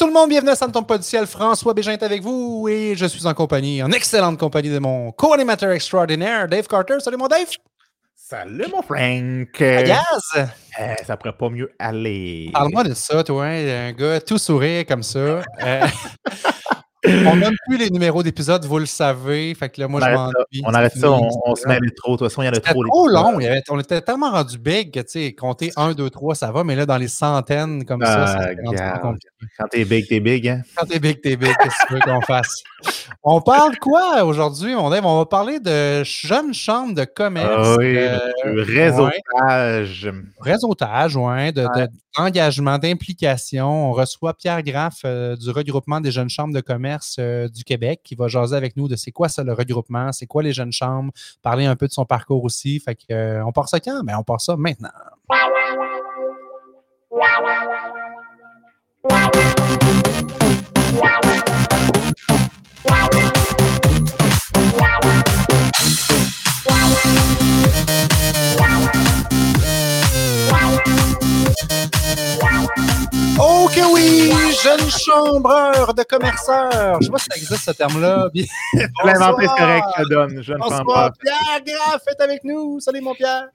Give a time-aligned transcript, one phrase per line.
[0.00, 1.26] tout le monde, bienvenue à tombe pas du ciel.
[1.26, 5.12] François Bégin est avec vous et je suis en compagnie, en excellente compagnie de mon
[5.12, 6.94] co-animateur extraordinaire, Dave Carter.
[7.00, 7.48] Salut mon Dave!
[8.16, 9.48] Salut mon Frank!
[9.58, 10.48] Gaz!
[10.80, 12.48] Eh, ça pourrait pas mieux aller.
[12.50, 15.18] Parle-moi de ça, toi, hein, un gars tout sourire comme ça.
[15.18, 15.42] Euh,
[17.06, 19.54] on donne plus les numéros d'épisodes, vous le savez.
[19.54, 20.62] Fait que là, moi, on je m'ennuie.
[20.64, 22.12] on, arrête ça, on, on se mêle trop.
[22.12, 22.82] De toute façon, il y en a trop.
[23.06, 23.38] long.
[23.38, 26.34] il y avait- on était tellement rendu big que, tu sais, compter 1, 2, 3,
[26.36, 29.00] ça va, mais là, dans les centaines comme ça, ça Ah, rendu regarde.
[29.02, 29.28] compliqué.
[29.58, 30.62] Quand t'es big, t'es big, hein?
[30.76, 32.62] Quand t'es big, t'es big, qu'est-ce que tu veux qu'on fasse?
[33.22, 35.04] On parle quoi aujourd'hui, mon Dave?
[35.06, 37.48] On va parler de jeunes chambres de commerce.
[37.50, 40.10] Ah oui, euh, réseautage.
[40.40, 43.90] réseautage, ouais, de- de- d'engagement, d'implication.
[43.90, 48.00] On reçoit Pierre Graff euh, du regroupement des jeunes chambres de commerce euh, du Québec
[48.02, 50.72] qui va jaser avec nous de c'est quoi ça le regroupement, c'est quoi les jeunes
[50.72, 52.80] chambres, parler un peu de son parcours aussi.
[52.80, 54.02] Fait que, on part ça quand?
[54.04, 54.90] Ben, on part ça maintenant.
[59.02, 59.12] Ok
[73.94, 76.98] oui, jeune chambreur de commerceurs.
[77.00, 78.28] Je sais pas si ça existe ce terme-là.
[78.34, 80.42] Je l'ai inventé, c'est correct, je donne.
[80.42, 81.12] Je ne prends Bonsoir, pas.
[81.22, 82.80] Pierre Graff est avec nous.
[82.80, 83.48] Salut mon Pierre.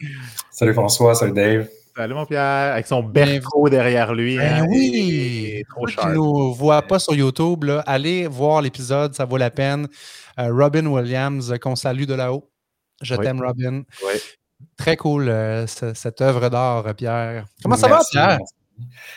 [0.49, 1.67] Salut François, salut Dave.
[1.97, 4.35] Salut mon Pierre, avec son berceau derrière lui.
[4.37, 4.91] Ben hein, oui.
[4.93, 6.07] il est Trop cher.
[6.09, 9.87] ne nous voient pas sur YouTube, là, allez voir l'épisode, ça vaut la peine.
[10.37, 12.49] Euh, Robin Williams, euh, qu'on salue de là-haut.
[13.01, 13.23] Je Oui.
[13.23, 13.83] t'aime, Robin.
[14.05, 14.19] Oui.
[14.77, 17.45] Très cool, euh, ce- cette œuvre d'art, Pierre.
[17.63, 18.39] Comment ça Merci, va, Pierre?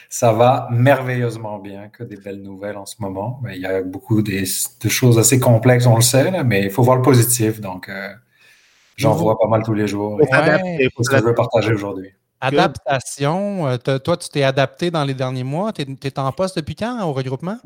[0.08, 3.40] Ça va merveilleusement bien, que des belles nouvelles en ce moment.
[3.42, 4.44] Mais il y a beaucoup des-
[4.84, 7.60] de choses assez complexes, on le sait, là, mais il faut voir le positif.
[7.60, 8.08] Donc, euh,
[8.96, 9.20] j'en Mhm.
[9.20, 10.20] vois pas mal tous les jours.
[10.20, 12.10] Et faut C'est ce que je veux partager aujourd'hui.
[12.40, 13.66] Adaptation.
[13.66, 15.72] euh, toi, tu t'es adapté dans les derniers mois.
[15.72, 17.58] Tu es, en poste depuis quand au regroupement?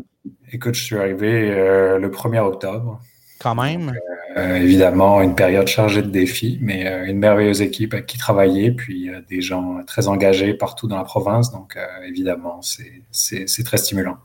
[0.52, 3.00] Écoute, je suis arrivé euh, le 1er octobre.
[3.38, 3.92] Quand même.
[4.36, 8.70] Euh, évidemment, une période chargée de défis, mais euh, une merveilleuse équipe avec qui travailler,
[8.70, 11.50] puis euh, des gens très engagés partout dans la province.
[11.50, 14.16] Donc, euh, évidemment, c'est- c'est c'est très stimulant.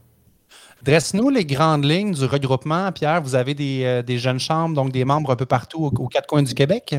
[0.83, 3.21] Dresse-nous les grandes lignes du regroupement, Pierre.
[3.21, 6.07] Vous avez des, euh, des jeunes chambres, donc des membres un peu partout aux, aux
[6.07, 6.95] quatre coins du Québec?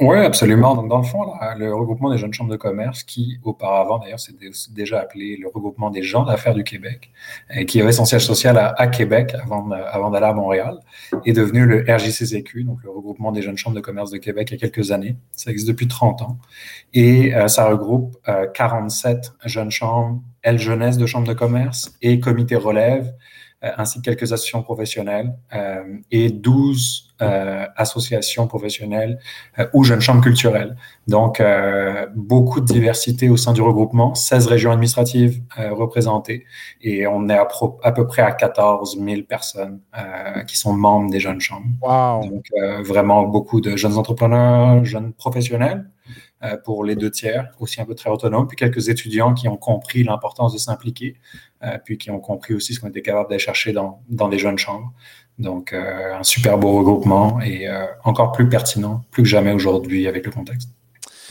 [0.00, 0.76] Oui, absolument.
[0.76, 4.20] Donc, dans le fond, là, le regroupement des jeunes chambres de commerce, qui auparavant, d'ailleurs,
[4.20, 7.10] c'était déjà appelé le regroupement des gens d'affaires du Québec,
[7.56, 10.78] euh, qui avait son siège social à, Québec avant, d'aller à Montréal,
[11.24, 14.60] est devenu le RJCCQ, donc le regroupement des jeunes chambres de commerce de Québec, il
[14.60, 15.16] y a quelques années.
[15.32, 16.38] Ça existe depuis 30 ans.
[16.94, 22.20] Et euh, ça regroupe euh, 47 jeunes chambres, L jeunesse de chambres de commerce et
[22.20, 23.12] comité relève,
[23.62, 29.18] ainsi que quelques associations professionnelles euh, et 12 euh, associations professionnelles
[29.58, 30.76] euh, ou jeunes chambres culturelles.
[31.08, 36.44] Donc, euh, beaucoup de diversité au sein du regroupement, 16 régions administratives euh, représentées
[36.80, 40.72] et on est à, pro- à peu près à 14 000 personnes euh, qui sont
[40.72, 41.66] membres des jeunes chambres.
[41.82, 42.28] Wow.
[42.30, 45.90] Donc, euh, vraiment beaucoup de jeunes entrepreneurs, jeunes professionnels
[46.44, 49.56] euh, pour les deux tiers, aussi un peu très autonomes, puis quelques étudiants qui ont
[49.56, 51.47] compris l'importance de s'impliquer, euh,
[51.84, 54.58] puis qui ont compris aussi ce qu'on était capable d'aller chercher dans, dans des jeunes
[54.58, 54.92] chambres.
[55.38, 60.08] Donc, euh, un super beau regroupement et euh, encore plus pertinent, plus que jamais aujourd'hui
[60.08, 60.70] avec le contexte.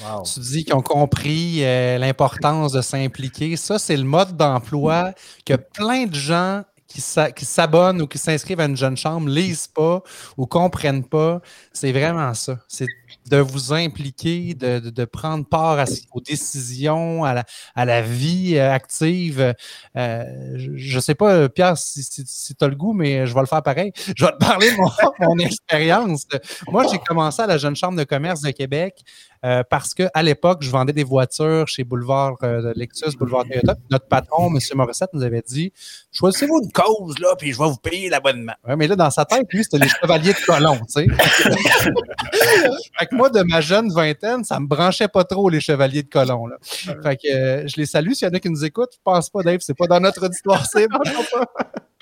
[0.02, 0.24] Wow.
[0.24, 3.56] Tu dis qu'ils ont compris euh, l'importance de s'impliquer.
[3.58, 5.14] Ça, c'est le mode d'emploi
[5.46, 10.02] que plein de gens qui s'abonnent ou qui s'inscrivent à une jeune chambre lisent pas
[10.38, 11.42] ou comprennent pas.
[11.74, 12.60] C'est vraiment ça.
[12.70, 12.86] C'est
[13.30, 17.44] de vous impliquer, de, de- de prendre part à, aux décisions, à la,
[17.76, 19.54] à la vie euh, active.
[19.96, 20.24] Euh,
[20.58, 23.46] je ne sais pas, Pierre, si, si, tu as le goût, mais je vais le
[23.46, 23.92] faire pareil.
[24.16, 24.90] Je vais te parler de mon,
[25.28, 26.26] mon expérience.
[26.70, 29.02] Moi, j'ai commencé à la Jeune Chambre de commerce de Québec
[29.46, 33.76] euh, parce qu'à l'époque, je vendais des voitures chez Boulevard euh, Lexus, Boulevard Toyota.
[33.92, 34.60] Notre patron, M.
[34.76, 35.72] Morissette, nous avait dit
[36.12, 38.54] Choisissez-vous une cause, là, puis je vais vous payer l'abonnement.
[38.68, 41.08] Ouais, mais là, dans sa tête, lui, c'était les chevaliers de colon, tu sais.
[43.00, 46.10] fait que moi, de ma jeune vingtaine, ça me branchait pas trop, les chevaliers de
[46.10, 46.48] colon.
[46.48, 46.58] Là.
[46.62, 48.14] Fait que euh, je les salue.
[48.14, 50.26] S'il y en a qui nous écoutent, je pense pas, Dave, c'est pas dans notre
[50.26, 51.00] auditoire, c'est bon.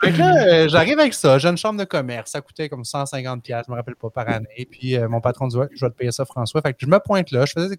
[0.08, 2.32] Euh, j'arrive avec ça, jeune chambre de commerce.
[2.32, 4.68] Ça coûtait comme 150 pièces, je me rappelle pas par année.
[4.70, 6.62] Puis euh, mon patron dit je vais te payer ça, François.
[6.62, 7.78] Fait que je me pointe là, je faisais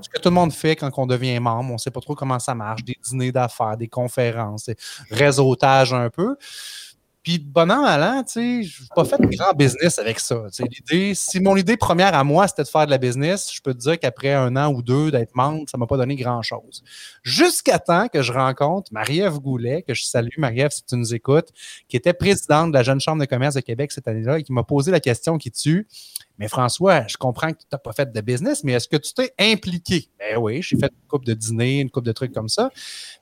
[0.00, 1.72] ce que tout le monde fait quand on devient membre.
[1.72, 4.76] On sait pas trop comment ça marche, des dîners d'affaires, des conférences, des
[5.10, 6.36] réseautage un peu.
[7.26, 10.20] Puis, bon an, mal an, tu sais, je n'ai pas fait de grand business avec
[10.20, 10.44] ça.
[10.60, 13.74] L'idée, si mon idée première à moi, c'était de faire de la business, je peux
[13.74, 16.84] te dire qu'après un an ou deux d'être membre, ça ne m'a pas donné grand-chose.
[17.24, 21.48] Jusqu'à temps que je rencontre Marie-Ève Goulet, que je salue, Marie-Ève, si tu nous écoutes,
[21.88, 24.52] qui était présidente de la Jeune Chambre de commerce de Québec cette année-là et qui
[24.52, 25.88] m'a posé la question qui tue.
[26.38, 29.12] Mais François, je comprends que tu n'as pas fait de business, mais est-ce que tu
[29.14, 30.08] t'es impliqué?
[30.18, 32.70] Ben oui, j'ai fait une coupe de dîner, une coupe de trucs comme ça.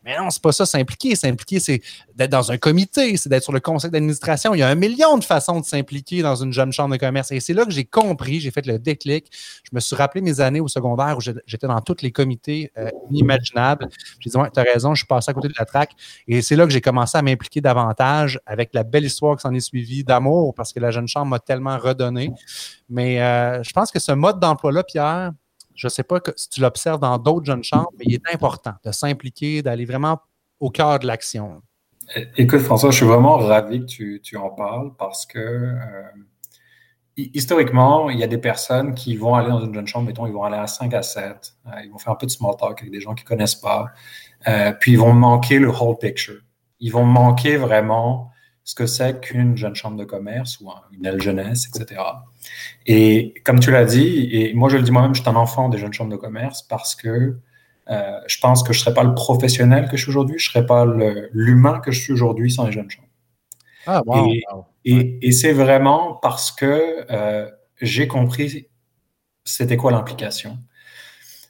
[0.04, 1.14] Mais non, c'est pas ça, s'impliquer.
[1.16, 1.80] S'impliquer, c'est
[2.14, 4.54] d'être dans un comité, c'est d'être sur le conseil d'administration.
[4.54, 7.30] Il y a un million de façons de s'impliquer dans une jeune chambre de commerce.
[7.32, 9.30] Et c'est là que j'ai compris, j'ai fait le déclic.
[9.62, 12.90] Je me suis rappelé mes années au secondaire où j'étais dans tous les comités euh,
[13.10, 13.88] inimaginables.
[14.20, 15.92] J'ai dit, ouais, tu as raison, je suis passé à côté de la traque.
[16.28, 19.54] Et c'est là que j'ai commencé à m'impliquer davantage avec la belle histoire qui s'en
[19.54, 22.30] est suivie d'amour parce que la jeune chambre m'a tellement redonné.
[22.88, 25.32] Mais euh, je pense que ce mode d'emploi-là, Pierre,
[25.74, 28.74] je ne sais pas si tu l'observes dans d'autres jeunes chambres, mais il est important
[28.84, 30.20] de s'impliquer, d'aller vraiment
[30.60, 31.62] au cœur de l'action.
[32.36, 35.78] Écoute, François, je suis vraiment ravi que tu, en parles parce que euh,
[37.16, 40.32] historiquement, il y a des personnes qui vont aller dans une jeune chambre, mettons, ils
[40.32, 42.80] vont aller à 5 à 7, euh, ils vont faire un peu de small talk
[42.80, 43.86] avec des gens qu'ils ne connaissent pas,
[44.80, 46.40] puis ils vont manquer le whole picture.
[46.78, 48.30] Ils vont manquer vraiment
[48.64, 52.00] ce que c'est qu'une jeune chambre de commerce ou une aile jeunesse, etc.
[52.86, 55.68] Et comme tu l'as dit, et moi je le dis moi-même, je suis un enfant
[55.68, 57.36] des jeunes chambres de commerce parce que
[57.90, 60.48] euh, je pense que je ne serais pas le professionnel que je suis aujourd'hui, je
[60.48, 60.86] ne serais pas
[61.32, 63.08] l'humain que je suis aujourd'hui sans les jeunes chambres.
[63.86, 64.32] Ah, wow,
[64.86, 67.50] et, et, c'est vraiment parce que euh,
[67.82, 68.68] j'ai compris
[69.44, 70.58] c'était quoi l'implication.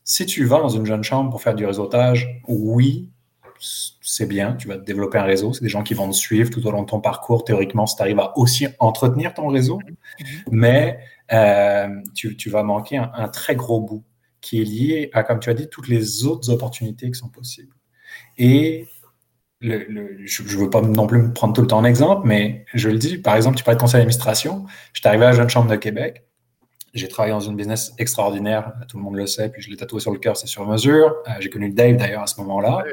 [0.03, 3.09] Si tu vas dans une jeune chambre pour faire du réseautage, oui,
[4.01, 6.65] c'est bien, tu vas développer un réseau, c'est des gens qui vont te suivre tout
[6.67, 7.45] au long de ton parcours.
[7.45, 10.27] Théoriquement, si tu arrives à aussi entretenir ton réseau, mhm.
[10.51, 10.99] mais
[11.33, 14.05] euh, tu, vas manquer un, très gros bout
[14.41, 17.73] qui est lié à, comme tu as dit, toutes les autres opportunités qui sont possibles.
[18.37, 18.87] Et
[19.61, 22.91] je ne veux pas non plus me prendre tout le temps en exemple, mais je
[22.91, 24.67] le dis, par exemple, tu parlais de conseil d'administration.
[24.93, 26.27] J'étais arrivé à la Jeune Chambre de Québec.
[26.93, 29.99] J'ai travaillé dans une business extraordinaire, tout le monde le sait, puis je l'ai tatoué
[29.99, 31.17] sur le cœur, c'est sur mesure.
[31.27, 32.85] Euh, j'ai connu Dave d'ailleurs à ce moment-là.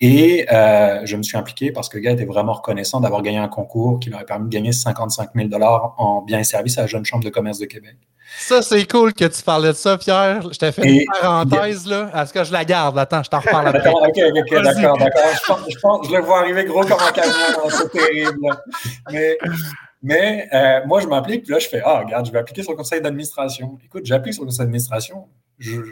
[0.00, 3.38] Et euh, je me suis impliqué parce que le gars était vraiment reconnaissant d'avoir gagné
[3.38, 6.82] un concours qui lui aurait permis de gagner 55 000 en biens et services à
[6.82, 7.96] la Jeune Chambre de commerce de Québec.
[8.36, 10.52] Ça, c'est cool que tu parlais de ça, Pierre.
[10.52, 12.10] Je t'ai fait une parenthèse, là.
[12.14, 12.98] Est-ce que je la garde?
[12.98, 13.82] Attends, je t'en reparle après.
[13.82, 15.22] D'accord, ok, ok, d'accord, d'accord.
[15.34, 17.32] Je, pense, je, le vois arriver gros comme un camion.
[17.70, 18.38] C'est terrible.
[19.10, 19.38] Mais,
[20.02, 22.72] mais euh, moi, je m'applique, puis là, je fais Ah, regarde, je vais appliquer sur
[22.72, 23.78] le conseil d'administration.
[23.84, 25.28] Écoute, j'applique sur le conseil d'administration.
[25.58, 25.82] Je ne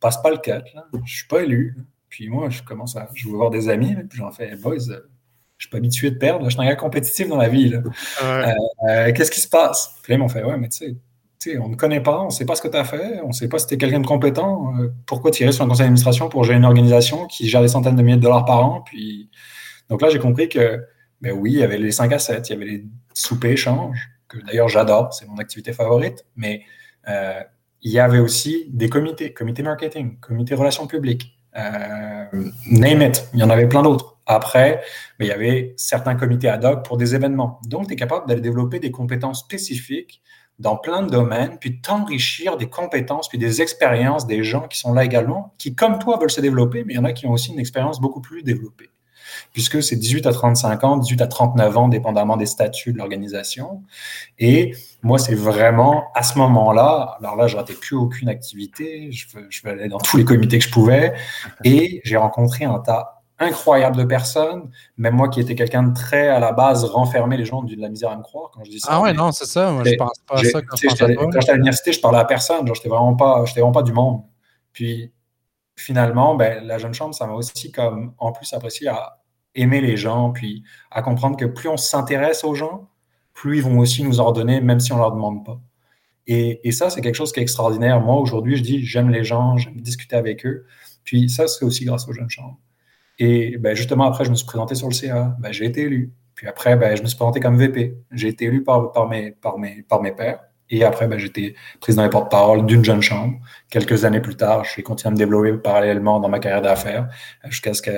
[0.00, 0.84] passe pas le 4, là.
[0.92, 1.76] Je ne suis pas élu.
[2.14, 3.08] Puis moi, je commence à.
[3.12, 5.00] Je veux voir des amis, puis j'en fais, boys, euh,
[5.58, 6.44] je suis pas habitué de perdre.
[6.44, 7.74] Je suis un gars compétitif dans la vie.
[7.74, 8.52] Euh,
[8.88, 9.96] euh, qu'est-ce qui se passe?
[10.00, 10.96] Puis là, ils m'ont fait, ouais, mais tu
[11.40, 13.28] sais, on ne connaît pas, on ne sait pas ce que tu as fait, on
[13.28, 14.72] ne sait pas si tu es quelqu'un de compétent.
[15.06, 18.02] pourquoi tirer sur un conseil d'administration pour gérer une organisation qui gère des centaines de
[18.02, 18.82] milliers de dollars par an?
[18.82, 19.28] Puis...
[19.88, 20.84] Donc là, j'ai compris que,
[21.20, 24.08] ben oui, il y avait les 5 à 7, il y avait les soupers échanges,
[24.28, 26.62] que d'ailleurs j'adore, c'est mon activité favorite, mais
[27.08, 33.42] il y avait aussi des comités, comité marketing, comité relations publiques, name it, il y
[33.42, 34.16] en avait plein d'autres.
[34.26, 34.82] Après,
[35.18, 37.60] mais il y avait certains comités ad hoc pour des événements.
[37.66, 40.22] Donc, tu es capable d'aller développer des compétences spécifiques
[40.58, 44.92] dans plein de domaines, puis t'enrichir des compétences, puis des expériences des gens qui sont
[44.92, 47.32] là également, qui, comme toi, veulent se développer, mais il y en a qui ont
[47.32, 48.90] aussi une expérience beaucoup plus développée
[49.52, 53.82] puisque c'est 18 à 35 ans, 18 à 39 ans, dépendamment des statuts de l'organisation.
[54.38, 54.74] Et
[55.04, 59.62] moi, c'est vraiment à ce moment-là, alors là, je ratais plus aucune activité, je, je
[59.62, 61.14] vais aller dans tous les comités que je pouvais,
[61.62, 66.28] et j'ai rencontré un tas incroyable de personnes, même moi qui étais quelqu'un de très
[66.28, 68.80] à la base renfermé, les gens de la misère à me croire quand je dis
[68.80, 68.88] ça.
[68.90, 71.92] Ah ouais, non, c'est ça, moi je pense pas à ça quand, j'étais à l'université,
[71.92, 74.22] je parlais à personne, genre j'étais vraiment pas, j'étais vraiment pas du monde.
[74.72, 75.12] Puis
[75.76, 79.18] finalement, ben, la jeune chambre, ça m'a aussi comme en plus apprécié à
[79.54, 82.88] aimer les gens, puis à comprendre que plus on s'intéresse aux gens,
[83.34, 85.60] plus ils vont aussi nous ordonner, même si on leur demande pas.
[86.26, 88.00] Et, ça, c'est quelque chose qui est extraordinaire.
[88.00, 90.64] Moi, aujourd'hui, je dis, j'aime les gens, j'aime discuter avec eux.
[91.04, 92.58] Puis ça, c'est aussi grâce aux jeunes chambres.
[93.18, 95.36] Et ben, justement, après, je me suis présenté sur le CA.
[95.38, 96.12] Ben, j'ai été élu.
[96.34, 97.98] Puis après, ben, je me suis présenté comme VP.
[98.12, 100.40] J'ai été élu par, par, mes, par, mes, par mes pairs.
[100.70, 103.38] Et après, ben, j'étais président et porte-parole d'une jeune chambre.
[103.70, 107.08] Quelques années plus tard, je vais continuer à me développer parallèlement dans ma carrière d'affaires
[107.50, 107.90] jusqu'à ce que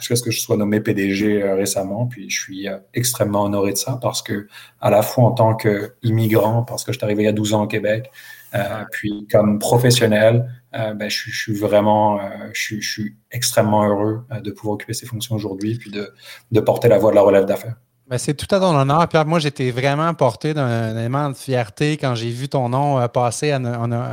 [0.00, 2.06] jusqu'à ce que je sois nommé PDG euh, récemment.
[2.06, 4.48] Puis je suis euh, extrêmement honoré de ça parce que,
[4.80, 7.54] à la fois en tant qu'immigrant, parce que je suis arrivé il y a 12
[7.54, 8.10] ans au Québec,
[8.54, 12.20] euh, puis comme professionnel, ben, je, suis vraiment,
[12.52, 16.12] je, suis extrêmement heureux de pouvoir occuper ces fonctions aujourd'hui, puis de,
[16.52, 17.74] de porter la voix de la relève d'affaires.
[18.10, 19.24] Ben, c'est tout à ton honneur, Pierre.
[19.24, 23.54] Moi, j'étais vraiment porté d'un élément de fierté quand j'ai vu ton nom euh, passer
[23.54, 23.60] en,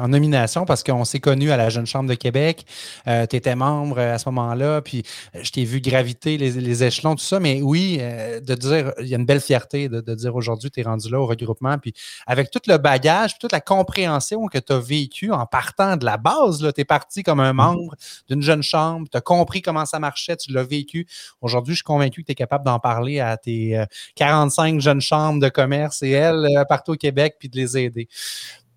[0.08, 2.64] nomination parce qu'on s'est connus à la Jeune Chambre de Québec.
[3.08, 5.02] Euh, tu étais membre euh, à ce moment-là, puis
[5.34, 7.40] je t'ai vu graviter les, échelons, tout ça.
[7.40, 10.84] Mais oui, de dire, il y a une belle fierté de, dire aujourd'hui, tu es
[10.84, 11.80] rendu là au regroupement.
[11.80, 11.94] Puis
[12.28, 16.18] avec tout le bagage, toute la compréhension que tu as vécu en partant de la
[16.18, 17.56] base, tu es parti comme un mm-hmm.
[17.56, 17.96] membre
[18.30, 21.08] d'une jeune chambre, tu as compris comment ça marchait, tu l'as vécu.
[21.42, 25.42] Aujourd'hui, je suis convaincu que tu es capable d'en parler à tes 45 jeunes chambres
[25.42, 28.08] de commerce et elles euh, partout au Québec, puis de les aider.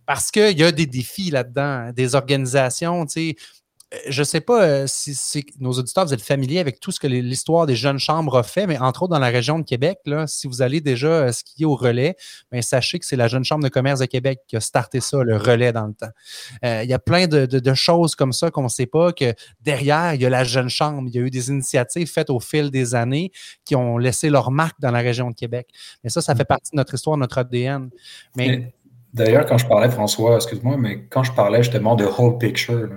[0.07, 3.37] parce qu'il y a des défis là-dedans, des organisations, tu sais,
[4.09, 7.09] je ne sais pas euh, si, nos auditeurs, vous êtes familiers avec tout ce que
[7.09, 10.29] l'histoire des jeunes chambres a fait, mais entre autres dans la région de Québec, là,
[10.29, 12.17] si vous allez déjà euh, skier au relais,
[12.53, 15.23] bien, sachez que c'est la Jeune Chambre de commerce de Québec qui a starté ça,
[15.25, 16.11] le relais dans le temps.
[16.63, 20.23] Il y a plein de, choses comme ça qu'on ne sait pas, que derrière, il
[20.23, 21.09] y a la Jeune Chambre.
[21.09, 23.33] Il y a eu des initiatives faites au fil des années
[23.65, 25.69] qui ont laissé leur marque dans la région de Québec.
[26.05, 27.91] Mais ça, ça fait partie de notre histoire, notre ADN.
[28.37, 28.73] Mais,
[29.13, 32.91] D'ailleurs, quand je parlais, François, excuse-moi, mais quand je parlais justement de whole picture,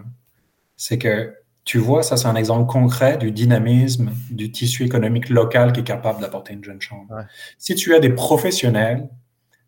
[0.76, 1.34] c'est que
[1.66, 5.86] tu vois, ça c'est un exemple concret du dynamisme du tissu économique local qui est
[5.86, 7.26] capable d'apporter une jeune chambre.
[7.58, 9.08] Si tu as des professionnels,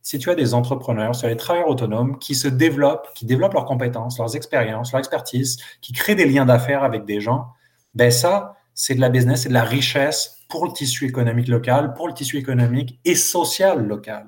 [0.01, 3.25] si tu as des entrepreneurs, si tu as des travailleurs autonomes qui se développent, qui
[3.25, 7.47] développent leurs compétences, leurs expériences, leur expertise, qui créent des liens d'affaires avec des gens,
[7.95, 11.93] ben ça, c'est de la business, c'est de la richesse pour le tissu économique local,
[11.93, 14.27] pour le tissu économique et social local.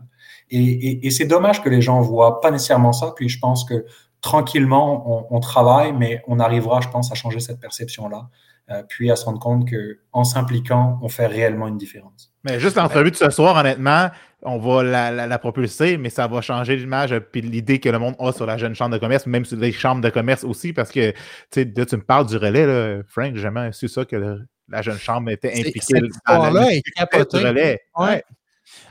[0.50, 3.14] Et, et c'est dommage que les gens voient pas nécessairement ça.
[3.16, 3.86] Puis je pense que
[4.22, 8.30] tranquillement, on, travaille, mais on arrivera, je pense, à changer cette perception-là.
[8.70, 12.34] Euh, puis à se rendre compte qu'en s'impliquant, on fait réellement une différence.
[12.44, 14.10] Mais juste l'entrevue de ce soir, honnêtement,
[14.42, 18.34] on va la, propulser, mais ça va changer l'image puis l'idée que le monde a
[18.34, 21.14] sur la jeune chambre de commerce, même sur les chambres de commerce aussi, parce que
[21.52, 25.30] tu me parles du relais, là, Frank, j'ai jamais su ça que la jeune chambre
[25.30, 27.80] était impliquée dans le relais.
[27.98, 28.24] Ouais.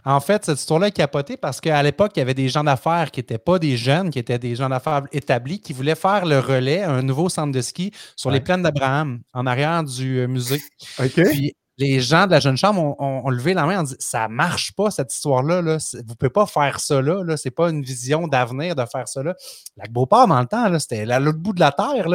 [0.05, 3.11] En fait, cette histoire-là est capotée parce qu'à l'époque, il y avait des gens d'affaires
[3.11, 6.39] qui n'étaient pas des jeunes, qui étaient des gens d'affaires établis, qui voulaient faire le
[6.39, 10.29] relais à un nouveau centre de ski sur les plaines d'Abraham, en arrière du euh,
[10.29, 10.63] musée.
[11.31, 14.73] Puis les gens de la jeune chambre ont, levé la main en disant Ça marche
[14.73, 15.61] pas, cette histoire-là.
[15.61, 15.77] Là.
[15.93, 17.37] Vous ne pouvez pas faire ça là.
[17.37, 19.35] Ce n'est pas une vision d'avenir de faire ça là.
[19.77, 22.07] La Beauport, dans le temps, c'était à l'autre bout de la terre.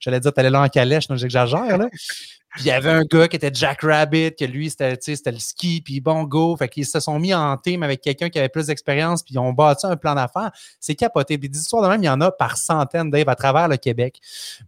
[0.00, 1.78] J'allais dire, tu allais là en calèche, j'exagère.
[2.54, 4.96] Puis il y avait un gars qui était Jack Rabbit, que lui, c'était,
[5.32, 6.56] le ski, puis bon, go.
[6.56, 9.38] Fait qu'ils se sont mis en team avec quelqu'un qui avait plus d'expérience, puis ils
[9.38, 10.52] ont bâti un plan d'affaires.
[10.78, 11.36] C'est capoté.
[11.36, 14.20] Des histoires de même, il y en a par centaines, Dave, à travers le Québec.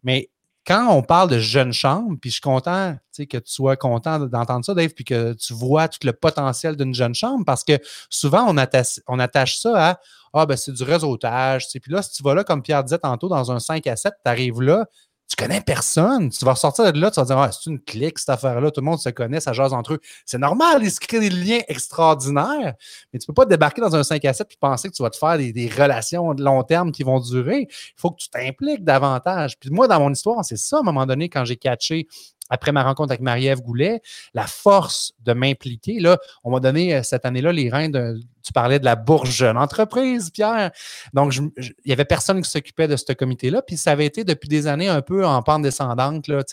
[0.03, 0.31] Mais
[0.67, 4.65] quand on parle de jeune chambre, puis je suis content que tu sois content d'entendre
[4.65, 7.79] ça, Dave, puis que tu vois tout le potentiel d'une jeune chambre, parce que
[8.11, 10.01] souvent, on attache, on attache ça à
[10.33, 11.69] Ah, ben c'est du réseautage.
[11.71, 14.13] Puis là, si tu vas là, comme Pierre disait tantôt, dans un 5 à 7,
[14.25, 14.87] tu arrives là,
[15.29, 16.31] tu connais personne.
[16.31, 18.71] Tu vas ressortir de là, tu vas dire, ah, c'est une clique, cette affaire-là.
[18.71, 20.01] Tout le monde se connaît, ça jase entre eux.
[20.25, 22.75] C'est normal, ils se créent des liens extraordinaires,
[23.13, 25.03] mais tu ne peux pas débarquer dans un 5 à 7 et penser que tu
[25.03, 27.67] vas te faire des, relations de long terme qui vont durer.
[27.69, 29.59] Il faut que tu t'impliques davantage.
[29.59, 32.07] Puis moi, dans mon histoire, c'est ça, à un moment donné, quand j'ai catché
[32.51, 34.03] après ma rencontre avec Marie-Ève Goulet,
[34.35, 36.01] la force de m'impliquer.
[36.01, 39.31] Là, on m'a donné euh, cette année-là les reins de, tu parlais de la bourse
[39.31, 40.71] jeune entreprise, Pierre.
[41.13, 41.51] Donc, il
[41.85, 43.61] n'y avait personne qui s'occupait de ce comité-là.
[43.61, 46.29] Puis ça avait été depuis des années un peu en pente descendante.
[46.29, 46.45] Là,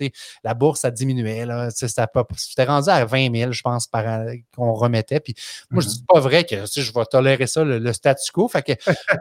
[0.44, 1.46] la bourse, ça diminuait.
[1.70, 4.04] C'était rendu à 20 000, je pense, par
[4.56, 5.20] qu'on remettait.
[5.20, 5.36] Puis
[5.70, 5.96] moi, je ne mm-hmm.
[5.98, 8.48] dis pas vrai que je vais tolérer ça, le, statu quo.
[8.48, 8.72] Fait que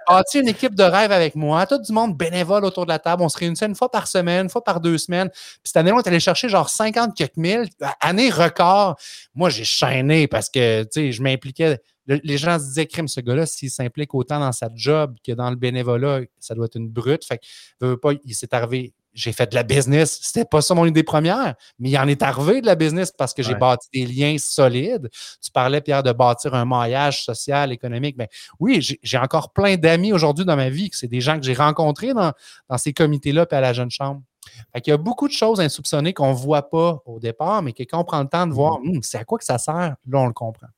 [0.06, 3.22] as une équipe de rêve avec moi, tout du monde bénévole autour de la table.
[3.22, 5.28] On se réunissait une fois par semaine, une fois par deux semaines.
[5.28, 7.68] Puis cette année-là, on est allé chercher genre 50 quelques mille,
[8.00, 8.96] année record.
[9.34, 13.70] Moi, j'ai chaîné parce que je m'impliquais les gens se disaient, crime, ce gars-là, s'il
[13.70, 17.24] s'implique autant dans sa job que dans le bénévolat, ça doit être une brute.
[17.24, 17.38] Fait
[17.80, 20.18] que, pas, il s'est arrivé, j'ai fait de la business.
[20.22, 23.34] C'était pas ça mon idée première, mais il en est arrivé de la business parce
[23.34, 25.08] que j'ai bâti des liens solides.
[25.42, 28.16] Tu parlais, Pierre, de bâtir un maillage social, économique.
[28.16, 28.26] Ben,
[28.58, 31.54] oui, j'ai encore plein d'amis aujourd'hui dans ma vie, que c'est des gens que j'ai
[31.54, 32.32] rencontrés dans,
[32.78, 34.22] ces comités-là et à la Jeune Chambre.
[34.72, 37.72] Fait il y a beaucoup de choses insoupçonnées qu'on ne voit pas au départ, mais
[37.72, 38.96] que quand on prend le temps de voir, mm-hmm.
[38.96, 40.68] hum, c'est à quoi que ça sert, là, on le comprend.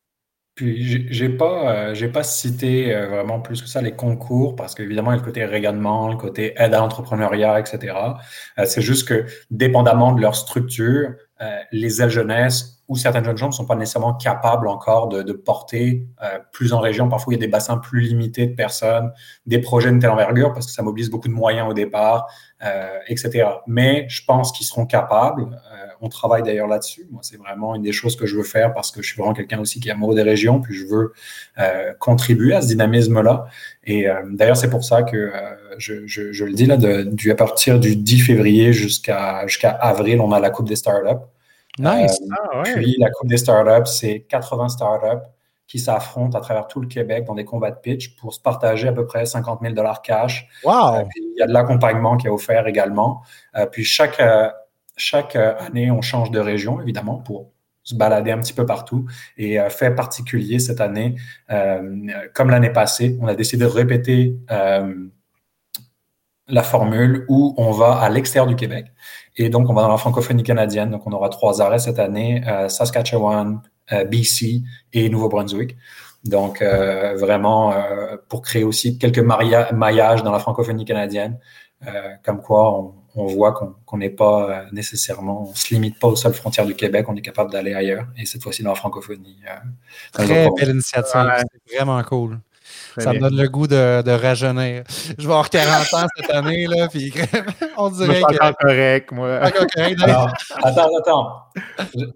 [0.54, 4.76] Puis j'ai pas, euh, j'ai pas cité euh, vraiment plus que ça les concours parce
[4.76, 7.96] qu'évidemment il y a le côté rayonnement, le côté aide à l'entrepreneuriat, etc.
[8.58, 11.14] Euh, c'est juste que dépendamment de leur structure,
[11.72, 15.32] les ailes jeunesse ou certaines jeunes gens ne sont pas nécessairement capables encore de, de
[15.32, 16.06] porter
[16.52, 17.08] plus en région.
[17.08, 19.12] Parfois il y a des bassins plus limités de personnes,
[19.46, 22.26] des projets de telle envergure parce que ça mobilise beaucoup de moyens au départ,
[23.08, 23.46] etc.
[23.66, 25.48] Mais je pense qu'ils seront capables
[26.04, 27.06] on travaille d'ailleurs là-dessus.
[27.10, 29.32] Moi, c'est vraiment une des choses que je veux faire parce que je suis vraiment
[29.32, 31.12] quelqu'un aussi qui est amoureux des régions, puis je veux
[31.58, 33.46] euh, contribuer à ce dynamisme-là.
[33.84, 35.30] Et euh, d'ailleurs, c'est pour ça que euh,
[35.78, 40.40] je, le dis là, du, à partir du 10 février jusqu'à jusqu'à avril, on a
[40.40, 41.24] la Coupe des startups.
[41.78, 42.20] Nice.
[42.30, 45.24] Ah, Puis la Coupe des startups, c'est 80 startups
[45.66, 48.88] qui s'affrontent à travers tout le Québec dans des combats de pitch pour se partager
[48.88, 50.46] à peu près 50 000 dollars cash.
[50.62, 51.08] Wow.
[51.16, 53.22] il y a de l'accompagnement qui est offert également.
[53.72, 54.20] puis chaque
[54.96, 57.50] chaque euh, année, on change de région, évidemment, pour
[57.82, 59.06] se balader un petit peu partout.
[59.36, 61.16] Et euh, fait particulier cette année,
[61.50, 64.36] euh, comme l'année passée, on a décidé de répéter
[66.46, 68.92] la formule où on va à l'extérieur du Québec.
[69.36, 70.90] Et donc, on va dans la francophonie canadienne.
[70.90, 73.60] Donc, on aura trois arrêts cette année, Saskatchewan,
[74.10, 74.62] BC
[74.92, 75.76] et Nouveau-Brunswick.
[76.24, 77.74] Donc, vraiment,
[78.28, 81.38] pour créer aussi quelques maillages dans la francophonie canadienne,
[82.24, 83.52] comme quoi on, on voit
[83.84, 87.14] qu'on n'est pas euh, nécessairement, on se limite pas aux seules frontières du Québec, on
[87.14, 89.38] est capable d'aller ailleurs, et cette fois-ci dans la francophonie.
[89.48, 92.40] Euh, Très belle initiative, c'est vraiment cool
[92.98, 94.84] ça me donne le goût de, de, rajeunir.
[95.18, 97.12] Je vais avoir 40 ans cette année, là, puis
[97.76, 99.40] on dirait moi, je suis encore correct, moi.
[100.62, 101.38] attends, attends.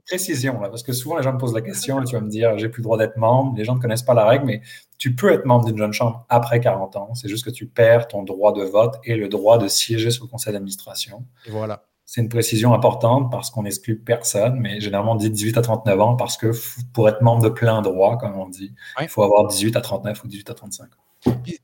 [0.07, 2.59] Précision, là, parce que souvent, les gens me posent la question, tu vas me dire,
[2.59, 3.57] j'ai plus le droit d'être membre.
[3.57, 4.63] Les gens ne connaissent pas la règle, mais
[4.99, 7.15] tu peux être membre d'une jeune chambre après 40 ans.
[7.15, 10.25] C'est juste que tu perds ton droit de vote et le droit de siéger sur
[10.25, 11.25] le conseil d'administration.
[11.49, 11.85] Voilà.
[12.11, 16.01] C'est une précision importante parce qu'on n'exclut personne, mais généralement on dit 18 à 39
[16.01, 16.53] ans parce que
[16.95, 20.25] pour être membre de plein droit, comme on dit, il faut avoir 18 à 39
[20.25, 20.89] ou 18 à 35 ans.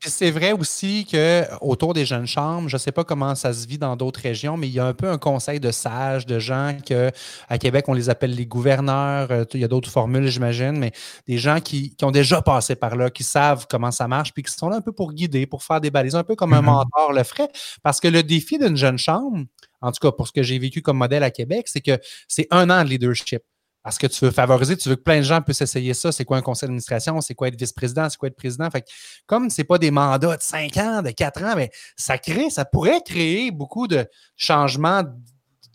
[0.01, 3.67] C'est vrai aussi que autour des jeunes chambres, je ne sais pas comment ça se
[3.67, 6.39] vit dans d'autres régions, mais il y a un peu un conseil de sages, de
[6.39, 7.11] gens que
[7.49, 9.31] à Québec, on les appelle les gouverneurs.
[9.31, 10.93] Euh, il y a d'autres formules, j'imagine, mais
[11.27, 14.53] des gens qui, ont déjà passé par là, qui savent comment ça marche, puis qui
[14.53, 16.65] sont là un peu pour guider, pour faire des balises, un peu comme un mm-hmm.
[16.65, 17.49] mentor le ferait.
[17.83, 19.39] Parce que le défi d'une jeune chambre,
[19.85, 22.49] en tout cas pour ce que j'ai vécu comme modèle à Québec, c'est que c'est
[22.51, 23.43] un an de leadership.
[23.83, 26.11] Parce que tu veux favoriser, tu veux que plein de gens puissent essayer ça.
[26.11, 27.21] C'est quoi un conseil d'administration?
[27.21, 28.09] C'est quoi être vice-président?
[28.09, 28.71] C'est quoi être président?
[28.71, 28.87] Fait que,
[29.27, 32.49] comme ce n'est pas des mandats de 5 ans, de 4 ans, mais ça crée,
[32.49, 35.03] ça pourrait créer beaucoup de changements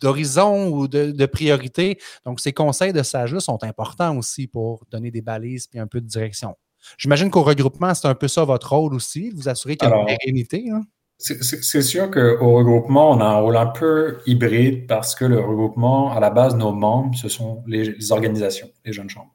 [0.00, 1.98] d'horizon ou de, de priorité.
[2.24, 6.00] Donc, ces conseils de sagesse sont importants aussi pour donner des balises et un peu
[6.00, 6.56] de direction.
[6.98, 9.96] J'imagine qu'au regroupement, c'est un peu ça votre rôle aussi, vous assurer qu'il y a
[9.96, 10.68] une pérennité.
[10.72, 10.82] Hein?
[11.20, 16.12] C'est sûr qu'au regroupement, on a un rôle un peu hybride parce que le regroupement,
[16.12, 19.34] à la base, nos membres, ce sont les, organisations, les jeunes chambres.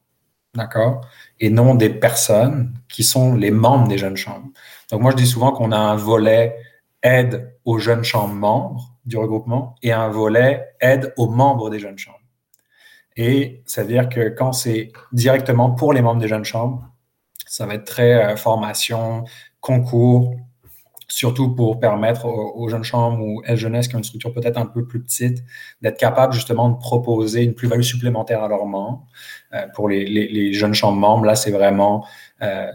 [0.56, 1.02] D'accord?
[1.38, 4.48] Et non des personnes qui sont les membres des jeunes chambres.
[4.90, 6.56] Donc, moi, je dis souvent qu'on a un volet
[7.04, 11.98] aide aux jeunes chambres membres du regroupement et un volet aide aux membres des jeunes
[11.98, 12.18] chambres.
[13.16, 16.84] Et ça veut dire que quand c'est directement pour les membres des jeunes chambres,
[17.46, 19.24] ça va être très euh, formation,
[19.60, 20.34] concours,
[21.08, 24.66] surtout pour permettre aux, jeunes chambres ou elles jeunesse qui ont une structure peut-être un
[24.66, 25.44] peu plus petite
[25.80, 29.06] d'être capables justement de proposer une plus-value supplémentaire à leurs membres.
[29.54, 32.04] Euh, pour les, les, les, jeunes chambres membres, là, c'est vraiment,
[32.42, 32.72] euh,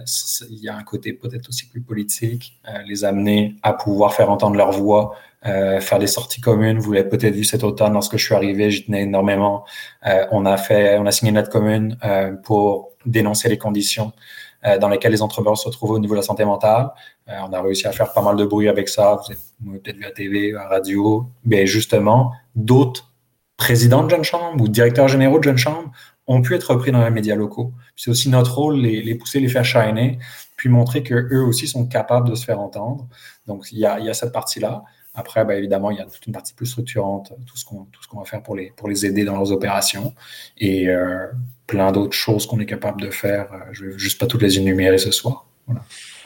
[0.50, 4.32] il y a un côté peut-être aussi plus politique, euh, les amener à pouvoir faire
[4.32, 5.14] entendre leur voix,
[5.46, 6.80] euh, faire des sorties communes.
[6.80, 9.66] Vous l'avez peut-être vu cet automne lorsque je suis arrivé, j'y tenais énormément.
[10.08, 11.98] Euh, on a fait, on a signé une lettre commune
[12.44, 14.41] pour dénoncer les conditions euh,
[14.80, 16.92] dans lesquels les entrepreneurs se retrouvent au niveau de la santé mentale.
[17.30, 19.20] Euh, on a réussi à faire pas mal de bruit avec ça.
[19.60, 21.28] Vous avez peut-être vu à TV, à radio.
[21.44, 23.12] Mais justement, d'autres
[23.58, 25.92] présidents de jeunes chambres ou directeurs généraux de jeunes chambres
[26.28, 27.74] ont pu être repris dans les médias locaux.
[27.96, 30.18] C'est aussi notre rôle, les, pousser, les faire shiner,
[30.56, 33.08] puis montrer qu'eux aussi sont capables de se faire entendre.
[33.48, 34.84] Donc, il y a, cette partie-là.
[35.14, 38.26] Après, ben, évidemment, il y a toute une partie plus structurante, tout ce qu'on va
[38.26, 40.14] faire pour les, pour les aider dans leurs opérations.
[40.58, 41.28] Et euh,
[41.72, 43.48] plein d'autres choses qu'on est capable de faire.
[43.54, 45.46] Euh, je ne vais juste pas toutes les énumérer ce soir.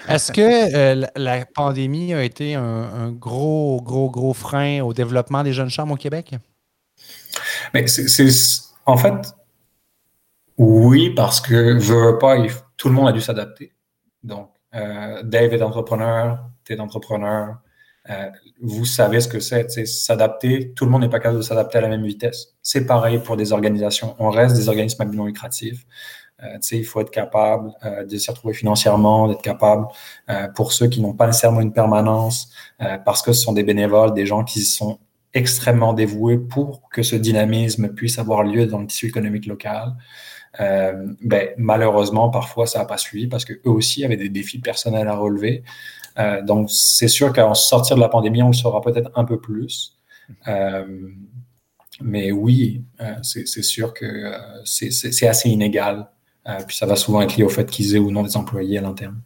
[0.10, 5.54] Est-ce que euh, la pandémie a été un, gros, gros, gros frein au développement des
[5.54, 6.34] jeunes chambres au Québec?
[7.76, 8.28] Mais c'est,
[8.88, 9.14] en fait,
[10.58, 12.38] oui, parce que veux pas,
[12.76, 13.72] tout le monde a dû s'adapter.
[14.24, 17.58] Donc, euh, Dave est entrepreneur, tu es entrepreneur,
[18.10, 18.30] euh,
[18.62, 20.74] vous savez ce que c'est, s'adapter.
[20.76, 22.56] Tout le monde n'est pas capable de s'adapter à la même vitesse.
[22.62, 24.16] C'est pareil pour des organisations.
[24.20, 25.86] On reste des organismes non lucratifs.
[26.44, 29.88] Euh, il faut être capable euh, de s'y retrouver financièrement, d'être capable,
[30.30, 33.64] euh, pour ceux qui n'ont pas nécessairement une permanence, euh, parce que ce sont des
[33.64, 35.00] bénévoles, des gens qui sont
[35.34, 39.94] extrêmement dévoués pour que ce dynamisme puisse avoir lieu dans le tissu économique local.
[40.60, 45.08] Euh, ben, malheureusement, parfois, ça n'a pas suivi parce qu'eux aussi avaient des défis personnels
[45.08, 45.64] à relever.
[46.18, 49.40] Euh, donc, c'est sûr qu'en sortir de la pandémie, on le saura peut-être un peu
[49.40, 49.98] plus.
[50.48, 50.86] Euh,
[52.02, 52.84] mais oui,
[53.22, 54.34] c'est sûr que
[54.66, 56.10] c'est assez inégal.
[56.68, 58.82] puis ça va souvent être lié au fait qu'ils aient ou non des employés à
[58.82, 59.22] l'interne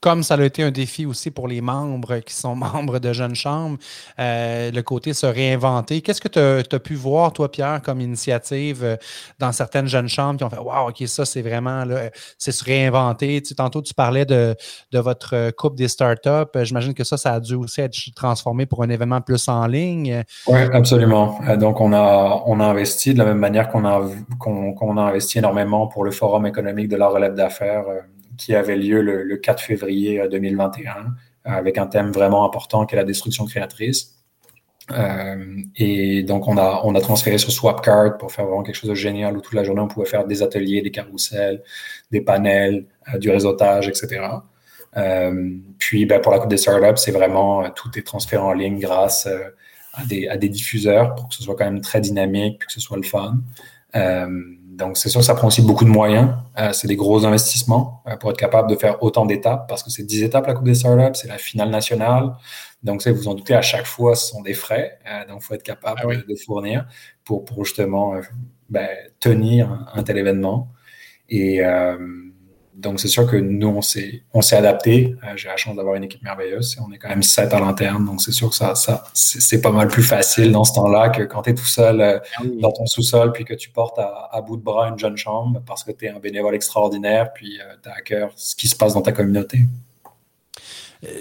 [0.00, 3.34] comme ça a été un défi aussi pour les membres qui sont membres de Jeunes
[3.34, 3.78] Chambres,
[4.18, 6.00] euh, le côté se réinventer.
[6.00, 8.96] Qu'est-ce que tu as, pu voir, toi, Pierre, comme initiative euh,
[9.38, 11.84] dans certaines Jeunes Chambres qui ont fait Waouh, OK, ça, c'est vraiment,
[12.38, 13.42] c'est se réinventer.
[13.42, 14.56] Tu tantôt, tu parlais de,
[14.92, 16.62] votre coupe des startups.
[16.62, 20.22] J'imagine que ça, ça a dû aussi être transformé pour un événement plus en ligne.
[20.46, 21.38] Oui, absolument.
[21.48, 24.02] Euh, donc, on a, on a investi de la même manière qu'on a,
[24.38, 27.84] qu'on a investi énormément pour le Forum économique de la relève d'affaires
[28.36, 31.04] qui avait lieu le, 4 février 2021, euh,
[31.44, 34.14] avec un thème vraiment important qui est la destruction créatrice.
[34.92, 38.90] Euh, et donc, on a, on a transféré sur Swapcard pour faire vraiment quelque chose
[38.90, 41.62] de génial où toute la journée, on pouvait faire des ateliers, des carousels,
[42.10, 44.22] des panels, euh, du réseautage, etc.
[45.78, 49.26] puis, ben, pour la Coupe des startups, c'est vraiment tout est transféré en ligne grâce
[49.94, 52.80] à, des, à des diffuseurs pour que ce soit quand même très dynamique que ce
[52.80, 53.38] soit le fun.
[53.94, 56.34] Donc, c'est sûr que ça prend aussi beaucoup de moyens.
[56.58, 59.90] Euh, c'est des gros investissements euh, pour être capable de faire autant d'étapes parce que
[59.90, 62.32] c'est 10 étapes la Coupe des startups, c'est la finale nationale.
[62.82, 64.98] Donc, vous en doutez, à chaque fois, ce sont des frais.
[65.28, 66.86] donc, il faut être capable ah de, fournir
[67.24, 68.14] pour, pour justement
[68.68, 68.88] ben,
[69.20, 70.72] tenir un, un, tel événement.
[71.28, 71.62] Et
[72.76, 75.14] donc, c'est sûr que nous, on s'est, on s'est adapté.
[75.22, 76.76] Euh, j'ai la chance d'avoir une équipe merveilleuse.
[76.84, 78.04] On est quand même sept à l'interne.
[78.04, 81.22] Donc, c'est sûr que ça, ça c'est, pas mal plus facile dans ce temps-là que
[81.22, 84.40] quand tu es tout seul euh, ah dans ton sous-sol puis que tu portes à,
[84.40, 87.74] bout de bras une jeune chambre parce que tu es un bénévole extraordinaire puis euh,
[87.80, 89.60] tu as à cœur ce qui se passe dans ta communauté.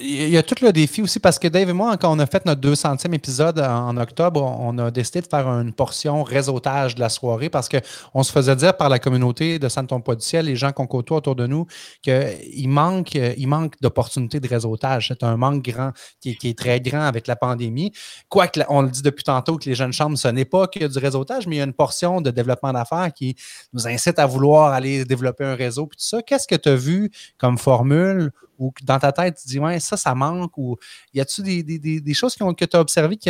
[0.01, 2.25] Il y a tout le défi aussi parce que Dave et moi, quand on a
[2.25, 6.99] fait notre 200e épisode en octobre, on a décidé de faire une portion réseautage de
[6.99, 10.45] la soirée parce qu'on se faisait dire par la communauté de Santon Pas du Ciel,
[10.45, 11.65] les gens qu'on côtoie autour de nous,
[12.01, 15.07] qu'il manque, il manque d'opportunités de réseautage.
[15.09, 15.91] C'est un manque grand
[16.21, 17.91] qui, est très grand avec la pandémie.
[18.29, 20.99] Quoique, on le dit depuis tantôt que les jeunes chambres, ce n'est pas que du
[20.99, 23.35] réseautage, mais il y a une portion de développement d'affaires qui
[23.73, 25.87] nous incite à vouloir aller développer un réseau.
[25.87, 28.31] Puis tout ça, qu'est-ce que tu as vu comme formule
[28.63, 30.77] ou dans ta tête, tu dis, ouais, ça, ça manque, ou
[31.13, 33.29] y a-tu des, des, des, choses qui ont, que tu as observées qui,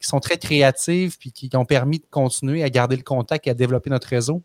[0.00, 3.54] sont très créatives puis qui, ont permis de continuer à garder le contact et à
[3.54, 4.42] développer notre réseau?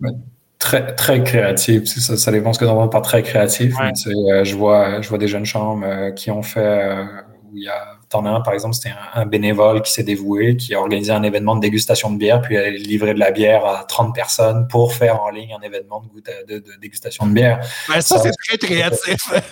[0.59, 1.85] Très, très créatif.
[1.85, 3.75] Ça, ça dépend ce que entends par très créatif.
[3.79, 7.03] Euh, je, vois, je vois des jeunes chambres euh, qui ont fait, euh,
[7.43, 10.55] où il y a T'en as un, par exemple, c'était un, bénévole qui s'est dévoué,
[10.55, 13.65] qui a organisé un événement de dégustation de bière, puis a livré de la bière
[13.65, 16.03] à 30 personnes pour faire en ligne un événement
[16.47, 17.65] de, de, dégustation de bière.
[18.01, 19.33] ça, c'est très créatif.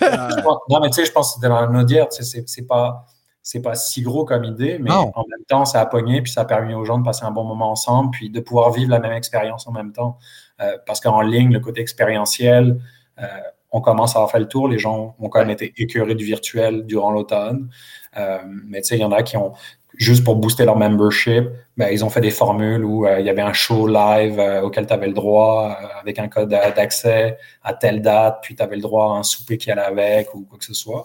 [0.70, 3.04] non, mais tu sais, je pense que c'était dans la dire, c'est pas
[3.42, 6.42] c'est pas si gros comme idée, mais en même temps, ça a pogné, puis ça
[6.42, 9.00] a permis aux gens de passer un bon moment ensemble, puis de pouvoir vivre la
[9.00, 10.18] même expérience en même temps.
[10.60, 12.80] Euh, parce qu'en ligne, le côté expérientiel,
[13.18, 13.26] euh,
[13.72, 14.68] on commence à avoir fait le tour.
[14.68, 17.68] Les gens ont quand même été écœurés du virtuel durant l'automne.
[18.16, 19.52] Euh, mais tu sais, il y en a qui ont,
[19.96, 23.30] juste pour booster leur membership, ben, ils ont fait des formules où euh, il y
[23.30, 27.74] avait un show live euh, auquel tu avais le droit avec un code d'accès à
[27.74, 30.58] telle date, puis tu avais le droit à un souper qui allait avec ou quoi
[30.58, 31.04] que ce soit.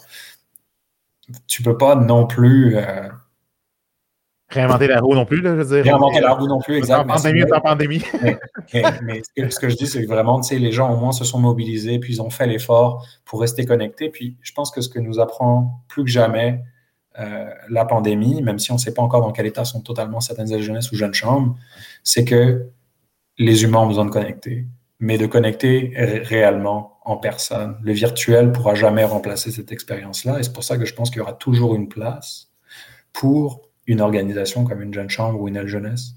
[1.47, 2.77] Tu peux pas non plus
[4.49, 5.83] Réinventer la roue non plus, là, je veux dire.
[5.83, 7.13] Réinventer la roue non plus, exactement.
[7.13, 8.03] En pandémie, en pandémie.
[8.73, 11.25] mais, ce, que, je dis, c'est que vraiment, tu sais, les gens au moins se
[11.25, 14.09] sont mobilisés, puis ils ont fait l'effort pour rester connectés.
[14.09, 16.63] Puis je pense que ce que nous apprend plus que jamais
[17.19, 20.21] euh, la pandémie, même si on ne sait pas encore dans quel état sont totalement
[20.21, 21.55] certaines aides jeunesse ou jeunes chambres,
[22.03, 22.67] c'est que
[23.37, 24.65] les humains ont besoin de connecter,
[24.99, 27.77] mais de connecter réellement en personne.
[27.81, 31.19] Le virtuel pourra jamais remplacer cette expérience-là, et c'est pour ça que je pense qu'il
[31.19, 32.49] y aura toujours une place
[33.13, 36.13] pour une organisation comme une jeune chambre ou une aile jeunesse.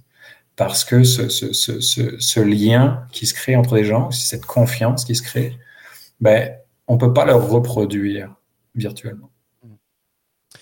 [0.56, 5.56] Parce que ce, lien qui se crée entre les gens, cette confiance qui se crée,
[6.20, 6.52] ben,
[6.86, 8.34] on ne peut pas le reproduire
[8.74, 9.29] virtuellement.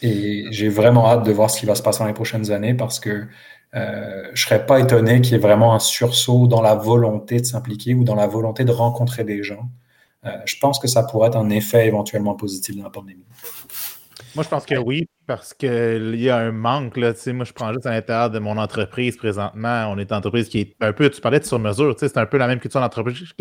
[0.03, 2.75] Et j'ai vraiment hâte de voir ce qui va se passer dans les prochaines années
[2.75, 3.27] parce que
[3.75, 7.41] euh, je ne serais pas étonné qu'il y ait vraiment un sursaut dans la volonté
[7.41, 9.69] de s'impliquer ou dans la volonté de rencontrer des gens.
[10.25, 13.27] Euh, je pense que ça pourrait être un effet éventuellement positif dans la pandémie.
[14.35, 16.97] Moi, je pense que oui parce qu'il y a un manque.
[16.97, 19.93] Là, moi, je prends juste à l'intérieur de mon entreprise présentement.
[19.93, 22.39] On est une entreprise qui est un peu, tu parlais de sur-mesure, c'est un peu
[22.39, 23.35] la même culture d'entreprise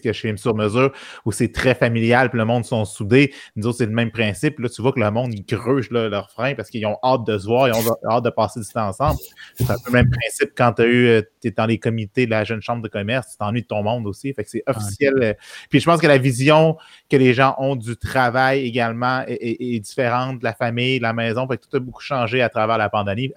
[0.00, 0.92] que, que chez Sur-mesure,
[1.24, 3.34] où c'est très familial, puis le monde sont soudés.
[3.56, 4.60] Nous autres, c'est le même principe.
[4.60, 7.36] Là, tu vois que le monde, ils gruge leurs freins parce qu'ils ont hâte de
[7.38, 9.18] se voir, ils ont hâte de passer du temps ensemble.
[9.54, 12.30] C'est un peu le même principe quand tu eu, euh, es dans les comités de
[12.30, 14.32] la jeune chambre de commerce, tu t'ennuies de ton monde aussi.
[14.32, 15.14] Fait que c'est officiel.
[15.20, 15.34] Euh.
[15.70, 16.76] Puis je pense que la vision
[17.10, 21.46] que les gens ont du travail également est différente de la famille la maison.
[21.46, 23.32] Fait que tout a beaucoup changé à travers la pandémie.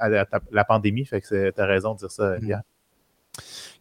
[0.52, 2.62] La pandémie fait que tu as raison de dire ça, mm.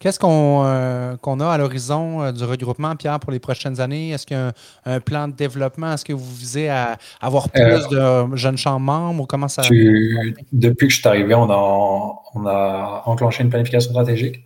[0.02, 4.10] Qu'est-ce qu'on euh, a à l'horizon euh, du regroupement, Pierre, pour les prochaines années?
[4.10, 4.52] Est-ce qu'il y a
[4.84, 5.92] un, plan de développement?
[5.92, 9.22] Est-ce que vous visez à avoir plus euh, de jeunes chambres membres?
[9.22, 9.62] Ou comment ça...
[9.62, 14.44] depuis que je suis arrivé, on a, on a enclenché une planification stratégique.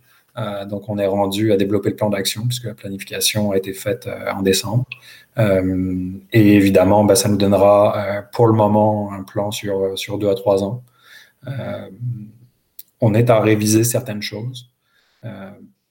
[0.69, 4.07] Donc, on est rendu à développer le plan d'action puisque la planification a été faite
[4.31, 4.85] en décembre.
[5.39, 10.29] Euh, et évidemment, bah, ça nous donnera euh, pour le moment un plan sur, deux
[10.29, 10.83] à trois ans.
[11.47, 11.89] Euh,
[13.01, 14.69] on est à réviser certaines choses.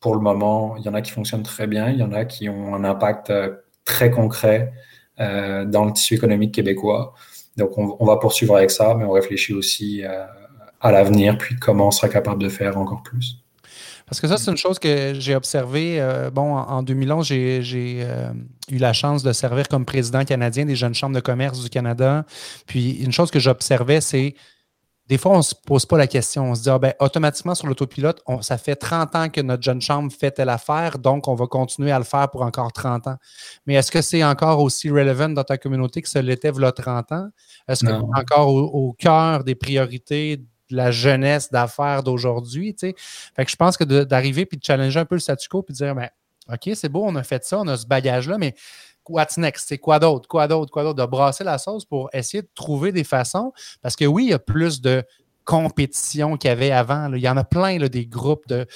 [0.01, 2.25] pour le moment, il y en a qui fonctionnent très bien, il y en a
[2.25, 3.33] qui ont un impact
[3.85, 4.73] très concret
[5.19, 7.15] dans le tissu économique québécois.
[7.57, 10.03] Donc, on, va poursuivre avec ça, mais on réfléchit aussi
[10.81, 13.46] à l'avenir, puis comment on sera capable de faire encore plus.
[14.07, 16.01] Parce que ça, c'est une chose que j'ai observée.
[16.01, 17.61] Euh, bon, en, 2011, j'ai
[18.03, 18.33] euh,
[18.71, 22.25] eu la chance de servir comme président canadien des jeunes chambres de commerce du Canada.
[22.67, 24.35] Puis une chose que j'observais, c'est
[25.09, 26.51] des fois, on ne se pose pas la question.
[26.51, 29.81] On se dit, ah, ben, automatiquement, sur l'autopilote, ça fait 30 ans que notre jeune
[29.81, 33.17] chambre fait telle affaire, donc on va continuer à le faire pour encore 30 ans.
[33.67, 36.65] Mais est-ce que c'est encore aussi relevant dans ta communauté que ce l'était il y
[36.65, 37.29] a 30 ans?
[37.69, 42.75] Est-ce que c'est encore au, cœur des priorités la jeunesse d'affaires d'aujourd'hui.
[42.79, 42.93] Fait
[43.45, 45.79] que je pense que d'arriver puis de challenger un peu le statu quo puis de
[45.79, 46.09] dire ben,
[46.53, 48.55] OK, c'est beau, on a fait ça, on a ce bagage-là, mais
[49.09, 49.69] what's next?
[49.69, 50.29] C'est quoi d'autre?
[50.29, 50.71] Quoi d'autre?
[50.71, 51.03] Quoi d'autre?
[51.03, 53.53] De brasser la sauce pour essayer de trouver des façons.
[53.83, 55.05] Parce que oui, il y a plus de
[55.45, 57.13] compétition qu'il y avait avant.
[57.13, 58.67] Il y en a plein, là, des groupes de.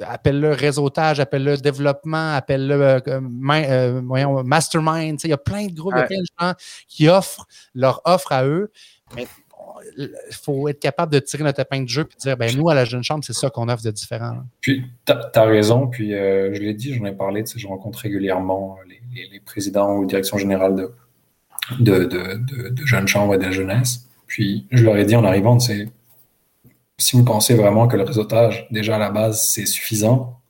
[0.00, 5.18] appelle-le réseautage, appelle-le développement, appelle-le euh, euh, mastermind.
[5.24, 6.54] Il y a plein de groupes, de gens
[6.88, 8.70] qui offrent leur offre à eux.
[9.14, 9.26] Mais
[9.96, 12.74] il faut être capable de tirer notre épingle de jeu et dire ben nous, à
[12.74, 14.38] la Jeune Chambre, c'est ça qu'on offre de différent.
[14.60, 15.86] Puis, tu as, raison.
[15.86, 17.44] Puis, euh, je l'ai dit, j'en ai parlé.
[17.54, 20.90] Je rencontre régulièrement les, présidents ou directions générales de,
[21.78, 24.08] de, de, de, Jeunes Chambres et de la jeunesse.
[24.26, 25.88] Puis, je leur ai dit en arrivant, c'est
[26.98, 30.40] si vous pensez vraiment que le réseautage, déjà à la base, c'est suffisant,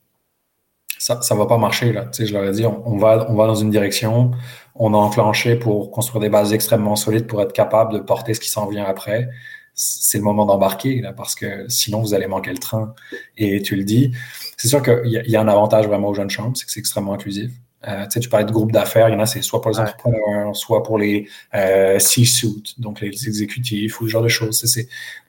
[1.05, 1.93] ça ne va pas marcher.
[1.93, 2.07] Là.
[2.19, 4.31] je leur ai dit, on, va, on va dans une direction,
[4.75, 8.41] on a enclenché pour construire des bases extrêmement solides pour être capable de porter ce
[8.41, 9.29] qui s'en vient après.
[9.75, 12.95] C'est le moment d'embarquer, là, parce que sinon, vous allez manquer le train.
[13.37, 14.13] Et tu le dis,
[14.57, 16.81] c'est sûr qu'il y, y, a un avantage vraiment aux jeunes chambres, c'est que c'est
[16.81, 17.51] extrêmement inclusif.
[17.87, 20.57] Euh, tu parlais de groupe d'affaires, il y en a, c'est soit pour les entrepreneurs,
[20.57, 24.65] soit pour les euh, C-suits, donc les exécutifs ou ce genre de choses.
[24.65, 24.89] C'est,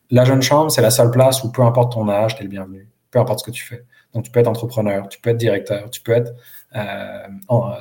[0.10, 2.50] la jeune chambre, c'est la seule place où peu importe ton âge, tu es le
[2.50, 3.84] bienvenu, peu importe ce que tu fais.
[4.16, 6.32] Donc, tu peux être entrepreneur, tu peux être directeur, tu peux être,
[6.76, 7.28] euh,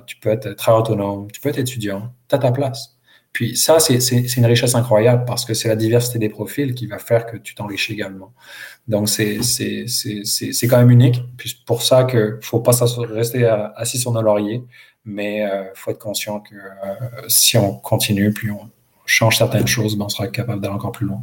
[0.07, 2.97] tu peux être très autonome, tu peux être étudiant, tu as ta place.
[3.33, 6.99] Puis ça, c'est une richesse incroyable parce que c'est la diversité des profils qui va
[6.99, 8.33] faire que tu t'enrichis également.
[8.87, 9.87] Donc, c'est
[10.69, 11.23] quand même unique.
[11.37, 12.73] Puis pour ça qu'il ne faut pas
[13.11, 13.45] rester
[13.77, 14.63] assis sur nos lauriers,
[15.05, 18.71] mais euh, faut être conscient que euh, si on continue, puis on
[19.05, 21.23] change certaines choses, ben, on sera capable d'aller encore plus loin.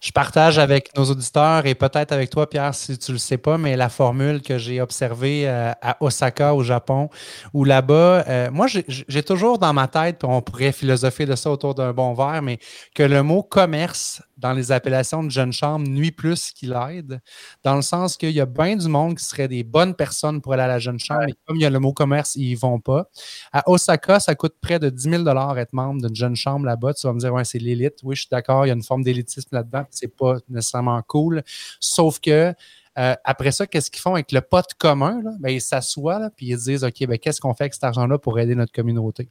[0.00, 3.36] Je partage avec nos auditeurs et peut-être avec toi, Pierre, si tu ne le sais
[3.36, 7.10] pas, mais la formule que j'ai observée euh, à Osaka, au Japon,
[7.52, 11.50] où là-bas, euh, moi, j'ai toujours dans ma tête, puis on pourrait philosopher de ça
[11.50, 12.58] autour d'un bon verre, mais
[12.94, 17.20] que le mot commerce dans les appellations de jeune chambre nuit plus qu'il aide,
[17.62, 20.54] dans le sens qu'il y a bien du monde qui serait des bonnes personnes pour
[20.54, 22.58] aller à la jeune chambre, mais comme il y a le mot commerce, ils ne
[22.58, 23.08] vont pas.
[23.52, 26.94] À Osaka, ça coûte près de 10 000 être membre d'une jeune chambre là-bas.
[26.94, 28.00] Tu vas me dire, ouais, c'est l'élite.
[28.02, 31.42] Oui, je suis d'accord, il y a une forme d'élitisme là-dedans, c'est pas nécessairement cool.
[31.78, 32.54] Sauf que
[32.98, 35.22] euh, après ça, qu'est-ce qu'ils font avec le pote commun?
[35.38, 38.38] Ben, ils s'assoient et ils disent OK, ben, qu'est-ce qu'on fait avec cet argent-là pour
[38.38, 39.28] aider notre communauté?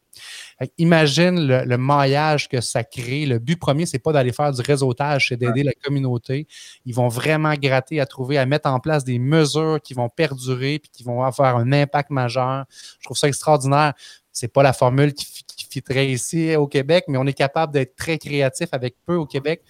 [0.78, 3.26] imagine le, maillage que ça crée.
[3.26, 6.48] Le but premier, c'est pas d'aller faire du réseautage, c'est d'aider la communauté.
[6.86, 10.76] Ils vont vraiment gratter à trouver, à mettre en place des mesures qui vont perdurer
[10.76, 12.66] et qui vont avoir un impact majeur.
[13.00, 13.94] Je trouve ça extraordinaire.
[14.32, 18.18] C'est pas la formule qui, fitterait ici au Québec, mais on est capable d'être très
[18.18, 19.62] créatif avec peu au Québec.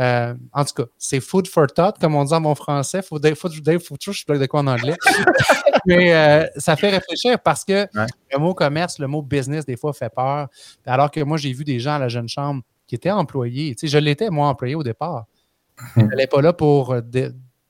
[0.00, 3.02] Euh, en tout cas, c'est food for thought, comme on dit en bon français.
[3.02, 4.96] Faut, faut, faut, faut, je de quoi en anglais.
[5.86, 9.92] mais euh, ça fait réfléchir parce que le mot commerce, le mot business, des fois,
[9.92, 10.48] fait peur.
[10.86, 13.74] Alors que moi, j'ai vu des gens à la jeune chambre qui étaient employés.
[13.76, 15.26] Tu sais, je l'étais, moi, employé au départ.
[15.96, 16.96] Je n'allais pas là pour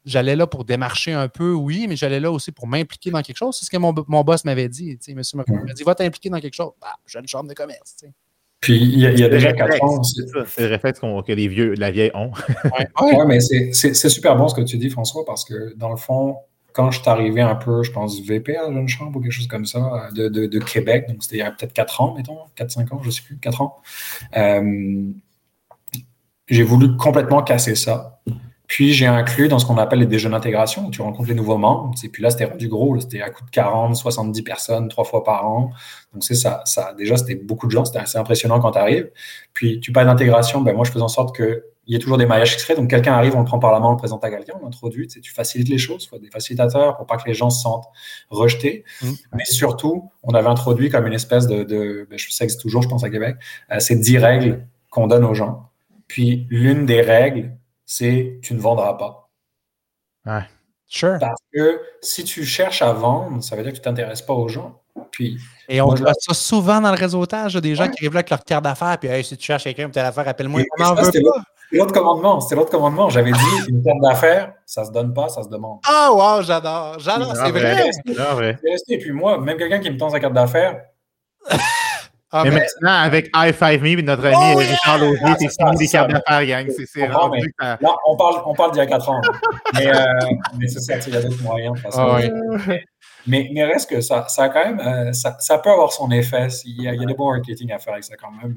[0.05, 3.37] j'allais là pour démarcher un peu, oui, mais j'allais là aussi pour m'impliquer dans quelque
[3.37, 3.57] chose.
[3.59, 4.99] C'est ce que mon, boss m'avait dit.
[5.15, 6.73] Monsieur m'a dit Va t'impliquer dans quelque chose.
[6.81, 8.05] Bah, j'ai une chambre de commerce.
[8.61, 10.03] Puis il y a, déjà quatre ans.
[10.03, 12.31] C'est le réflexe que les vieux, la vieille ont.
[13.03, 15.97] oui, ouais, mais c'est super bon ce que tu dis, François, parce que dans le
[15.97, 16.37] fond,
[16.73, 19.33] quand je suis arrivé un peu, je pense, VP à la jeune chambre ou quelque
[19.33, 22.39] chose comme ça, de, de, Québec, donc c'était il y a peut-être 4 ans, mettons,
[22.57, 23.77] 4-5 ans, je ne sais plus, 4 ans,
[24.37, 25.05] euh,
[26.49, 28.14] j'ai voulu complètement casser ça.
[28.67, 31.59] Puis j'ai inclus dans ce qu'on appelle les déjeuners d'intégration, où tu rencontres les nouveaux
[31.59, 31.93] membres.
[32.03, 35.23] Et puis là, c'était du gros, c'était à coup de 40, 70 personnes, trois fois
[35.23, 35.71] par an.
[36.13, 39.11] Donc c'est ça, ça, déjà, c'était beaucoup de gens, c'était assez impressionnant quand tu arrives.
[39.53, 42.25] Puis tu parles d'intégration, ben moi, je fais en sorte qu'il y ait toujours des
[42.25, 42.79] maillages extraits.
[42.79, 44.65] Donc quelqu'un arrive, on le prend par la main, on le présente à quelqu'un, on
[44.65, 45.09] l'introduit.
[45.09, 47.89] Tu, facilites les choses, faut des facilitateurs pour pas que les gens se sentent
[48.31, 48.85] rejetés.
[49.03, 49.11] Mmh.
[49.35, 52.59] Mais surtout, on avait introduit comme une espèce de, de ben, je sais que c'est
[52.59, 53.37] toujours, je pense à Québec,
[53.71, 55.69] euh, c'est 10 règles qu'on donne aux gens.
[56.09, 57.53] Puis l'une des règles,
[57.87, 59.31] c'est tu ne vendras pas.
[60.27, 60.45] Ouais.
[60.87, 61.17] Sure.
[61.19, 64.35] Parce que si tu cherches à vendre, ça veut dire que tu ne t'intéresses pas
[64.35, 64.81] aux gens.
[65.11, 68.31] Puis, et on voit ça souvent dans le réseautage, des gens qui arrivent là avec
[68.31, 70.63] leur carte d'affaires, puis si tu cherches quelqu'un pour telle affaire, appelle-moi.
[71.03, 71.21] C'était
[71.73, 72.41] l'autre commandement.
[72.41, 73.11] C'était l'autre commandement.
[73.11, 75.81] J'avais dit une carte d'affaires, ça ne se donne pas, ça se demande.
[75.85, 76.99] Ah, oh, wow, j'adore.
[77.01, 77.91] J'adore, c'est vrai.
[78.35, 78.59] vrai.
[78.89, 80.81] Et puis moi, même quelqu'un qui me tend sa carte d'affaires,
[82.37, 86.45] ah, mais, maintenant, avec i5Me, notre ami oh, Richard Laugier, t'es signé des cartes d'affaires,
[86.45, 86.69] gang.
[86.85, 89.21] C'est rendu Là, on parle, on parle d'il y a 4 ans.
[89.75, 90.05] mais, euh,
[90.59, 91.79] mais c'est ça, il y a d'autres moyens.
[91.93, 92.19] Ah,
[93.29, 96.11] mais, mais reste que ça, ça a quand même, euh, ça, ça, peut avoir son
[96.11, 96.49] effet.
[96.65, 98.57] Il y, a, il y a des bons marketing à faire avec ça quand même,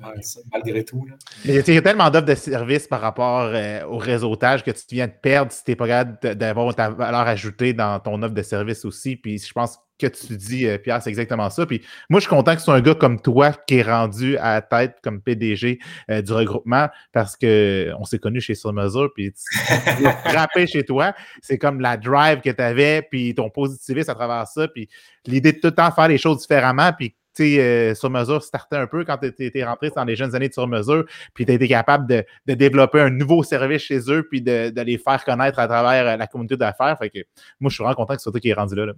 [0.51, 1.05] malgré tout.
[1.05, 1.13] Là.
[1.45, 5.05] Il y a tellement d'offres de services par rapport euh, au réseautage que tu viens
[5.05, 8.41] de perdre si tu n'es pas capable d'avoir ta valeur ajoutée dans ton offre de
[8.41, 9.17] service aussi.
[9.17, 11.65] Puis je pense que tu dis, euh, Pierre, c'est exactement ça.
[11.65, 14.37] Puis moi, je suis content que ce soit un gars comme toi qui est rendu
[14.37, 15.79] à la tête comme PDG
[16.11, 21.13] euh, du regroupement parce qu'on s'est connus chez Sur Mesure, puis tu chez toi.
[21.41, 24.87] C'est comme la drive que tu avais, puis ton positivisme à travers ça, puis
[25.25, 28.87] l'idée de tout le temps faire les choses différemment, puis euh, sur mesure startait un
[28.87, 31.67] peu quand tu étais rentré dans les jeunes années de sur mesure, puis tu été
[31.67, 36.13] capable de, développer un nouveau service chez eux, puis de, les faire connaître à travers
[36.13, 36.97] euh, la communauté d'affaires.
[36.97, 37.19] Fait que
[37.59, 38.93] moi, je suis vraiment content que ce soit toi qui est rendu là.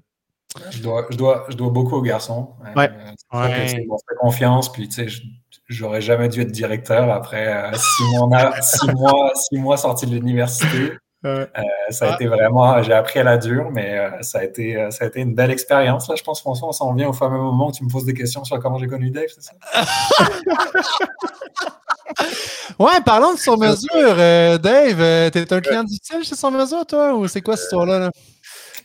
[0.72, 2.56] Je, dois, je, dois, je dois beaucoup aux garçons.
[2.76, 2.90] Ouais.
[3.34, 5.22] Euh, fait confiance, puis tu sais,
[5.68, 10.94] j'aurais jamais dû être directeur après six, mois, six, mois, six mois sorti de l'université.
[11.26, 11.46] Euh,
[11.90, 14.90] ça a été vraiment, j'ai appris à la dure, mais euh, ça, a été, euh,
[14.90, 16.08] ça a été une belle expérience.
[16.08, 18.14] Là, je pense, François, on s'en vient au fameux moment où tu me poses des
[18.14, 19.52] questions sur comment j'ai connu Dave, c'est ça?
[22.80, 24.16] ouais, parlons de Sur Mesure.
[24.60, 28.12] Dave, t'es un client difficile chez Sur Mesure, toi, ou c'est quoi cette histoire-là?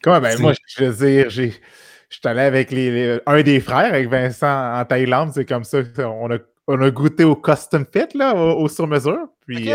[0.05, 0.21] Comment?
[0.21, 1.55] Ben, moi, je veux dire, j'ai.
[2.11, 5.33] Je suis allé avec les, un des frères, avec Vincent en Thaïlande.
[5.35, 5.79] C'est comme ça.
[5.99, 6.39] On a,
[6.69, 9.27] on a goûté au custom fit, là, au, sur mesure.
[9.47, 9.69] Puis,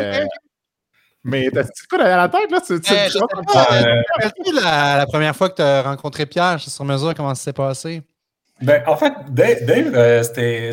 [1.23, 2.61] mais t'as quoi à la tête, là?
[2.61, 4.01] Tu, tu, eh, euh,
[4.53, 8.01] la, la, première fois que tu as rencontré Pierre sur mesure, comment ça s'est passé?
[8.61, 10.71] Ben, en fait, Dave, euh, c'était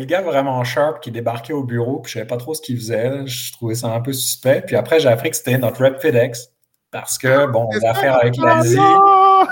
[0.00, 2.76] le gars vraiment sharp qui débarquait au bureau, puis je savais pas trop ce qu'il
[2.76, 3.26] faisait.
[3.26, 4.62] Je trouvais ça un peu suspect.
[4.66, 6.50] Puis après, j'ai appris que c'était notre rep FedEx.
[6.90, 8.78] Parce que, bon, on affaire avec l'Asie.
[8.78, 9.44] On,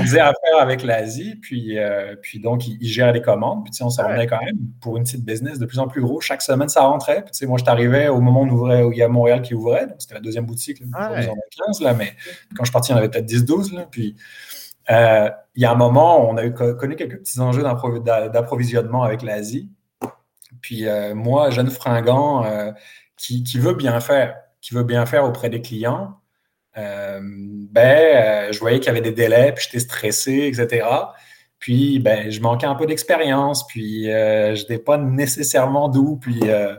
[0.00, 3.64] faisait affaire avec l'Asie, puis, euh, puis donc, il, gère les commandes.
[3.64, 6.18] Puis, on s'en revenait quand même pour une petite business de plus en plus gros.
[6.20, 7.22] Chaque semaine, ça rentrait.
[7.22, 9.88] Puis, moi, je t'arrivais au moment où, ouvrait, où il y a Montréal qui ouvrait.
[9.98, 11.28] C'était la deuxième boutique, là, ouais.
[11.66, 12.14] 15, là, mais
[12.56, 13.86] quand je suis parti, il y en avait peut-être 10-12.
[13.90, 14.16] Puis,
[14.90, 19.20] euh, il y a un moment, on a eu, connu quelques petits enjeux d'approvisionnement avec
[19.20, 19.68] l'Asie.
[20.62, 22.72] Puis, euh, moi, jeune fringant
[23.18, 26.20] qui, qui veut bien faire, qui veut bien faire auprès des clients,
[26.76, 30.86] euh, ben, euh, je voyais qu'il y avait des délais, puis j'étais stressé, etc.
[31.60, 36.18] Puis, ben, je manquais un peu d'expérience, puis euh, je n'étais pas nécessairement doux.
[36.18, 36.74] Puis, euh,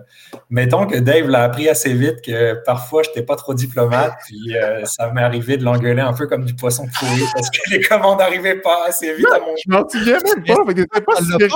[0.50, 4.58] mettons que Dave l'a appris assez vite que parfois, je n'étais pas trop diplomate, puis
[4.58, 7.80] euh, ça m'est arrivé de l'engueuler un peu comme du poisson pourri parce que les
[7.80, 11.38] commandes n'arrivaient pas assez vite à mon Je m'en souviens même pas, mais pas si
[11.38, 11.54] bien que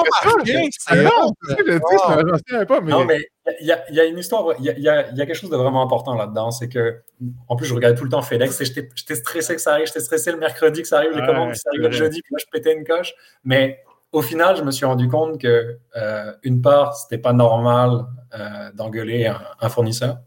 [2.91, 3.17] Non, mais
[3.61, 6.67] il y, a une histoire, il y a, quelque chose de vraiment important là-dedans, c'est
[6.67, 7.01] que,
[7.47, 10.31] en plus, je regardais tout le temps FedEx, j'étais stressé que ça arrive, j'étais stressé
[10.31, 12.49] le mercredi que ça arrive, les commandes, que ça arrive le jeudi, puis là, je
[12.51, 13.13] pétais une coche.
[13.43, 18.05] Mais au final, je me suis rendu compte que, euh, une part, c'était pas normal
[18.33, 19.31] euh, d'engueuler
[19.61, 20.17] un, fournisseur,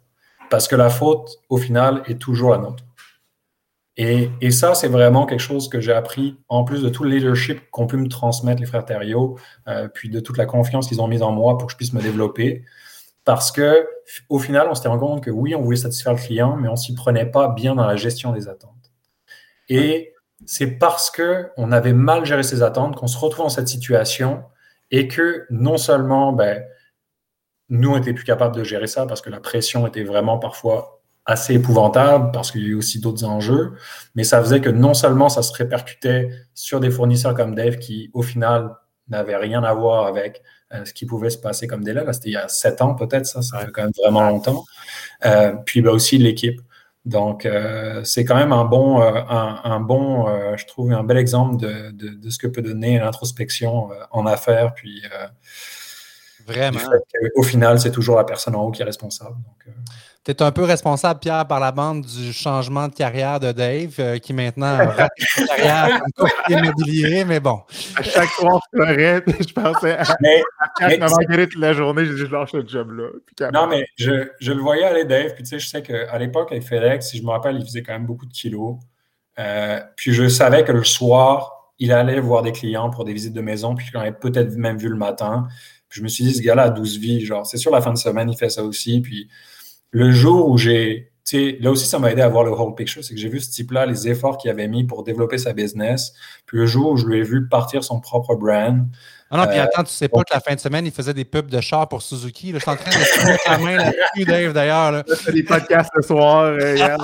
[0.48, 2.84] parce que la faute, au final, est toujours la nôtre.
[3.96, 7.10] Et, et ça, c'est vraiment quelque chose que j'ai appris, en plus de tout le
[7.10, 11.00] leadership qu'ont pu me transmettre les frères Thériault, euh, puis de toute la confiance qu'ils
[11.00, 12.62] ont mise en moi pour que je puisse me développer.
[13.28, 13.86] Parce que,
[14.30, 16.76] au final, on s'était rendu compte que oui, on voulait satisfaire le client, mais on
[16.76, 18.90] s'y prenait pas bien dans la gestion des attentes.
[19.68, 20.14] Et
[20.46, 24.44] c'est parce que on avait mal géré ses attentes qu'on se retrouve dans cette situation
[24.90, 26.64] et que non seulement, ben,
[27.68, 31.02] nous, on était plus capables de gérer ça parce que la pression était vraiment parfois
[31.26, 33.74] assez épouvantable parce qu'il y a eu aussi d'autres enjeux,
[34.14, 38.10] mais ça faisait que non seulement ça se répercutait sur des fournisseurs comme Dave qui,
[38.14, 38.74] au final,
[39.08, 42.04] n'avaient rien à voir avec euh, ce qui pouvait se passer comme délai.
[42.12, 44.64] C'était il y a sept ans peut-être, ça, ça fait quand même vraiment longtemps.
[45.24, 46.60] Euh, puis ben, aussi l'équipe.
[47.04, 50.26] Donc, euh, c'est quand même un bon, un, bon
[50.56, 54.74] je trouve, un bel exemple de, de, ce que peut donner l'introspection en affaires.
[54.74, 55.02] Puis,
[56.46, 56.80] Vraiment.
[57.34, 59.36] Au final, c'est toujours la personne en haut qui est responsable.
[59.36, 59.74] Donc,
[60.34, 63.94] tu es un peu responsable, Pierre, par la bande du changement de carrière de Dave,
[63.98, 67.62] euh, qui maintenant a raté sa carrière comme immobilier, mais bon.
[67.96, 70.42] À chaque fois, je pleurais, je pensais à, mais,
[70.76, 73.50] Pierre mais, toute la journée, j'ai dit, je lâche ce job-là.
[73.52, 76.52] Non, mais je, je, le voyais aller, Dave, puis tu sais, je sais qu'à l'époque,
[76.52, 78.76] avec FedEx, si je me rappelle, il faisait quand même beaucoup de kilos.
[79.38, 83.32] Euh, puis je savais que le soir, il allait voir des clients pour des visites
[83.32, 85.48] de maison, puis j'en avais peut-être même vu le matin.
[85.88, 87.92] Puis je me suis dit, ce gars-là a 12 vies, genre, c'est sûr, la fin
[87.92, 89.30] de semaine, il fait ça aussi, puis
[89.90, 93.14] le jour où j'ai, là aussi, ça m'a aidé à voir le whole picture, c'est
[93.14, 96.12] que j'ai vu ce type-là, les efforts qu'il avait mis pour développer sa business.
[96.46, 98.86] Puis le jour où je lui ai vu partir son propre brand.
[99.30, 101.12] Ah non, puis euh, attends, tu sais pas que la fin de semaine, il faisait
[101.12, 102.52] des pubs de char pour Suzuki.
[102.52, 105.04] je suis en train de mettre la main là-dessus, Dave, d'ailleurs.
[105.22, 106.44] C'est des podcasts ce soir.
[106.44, 106.96] Euh,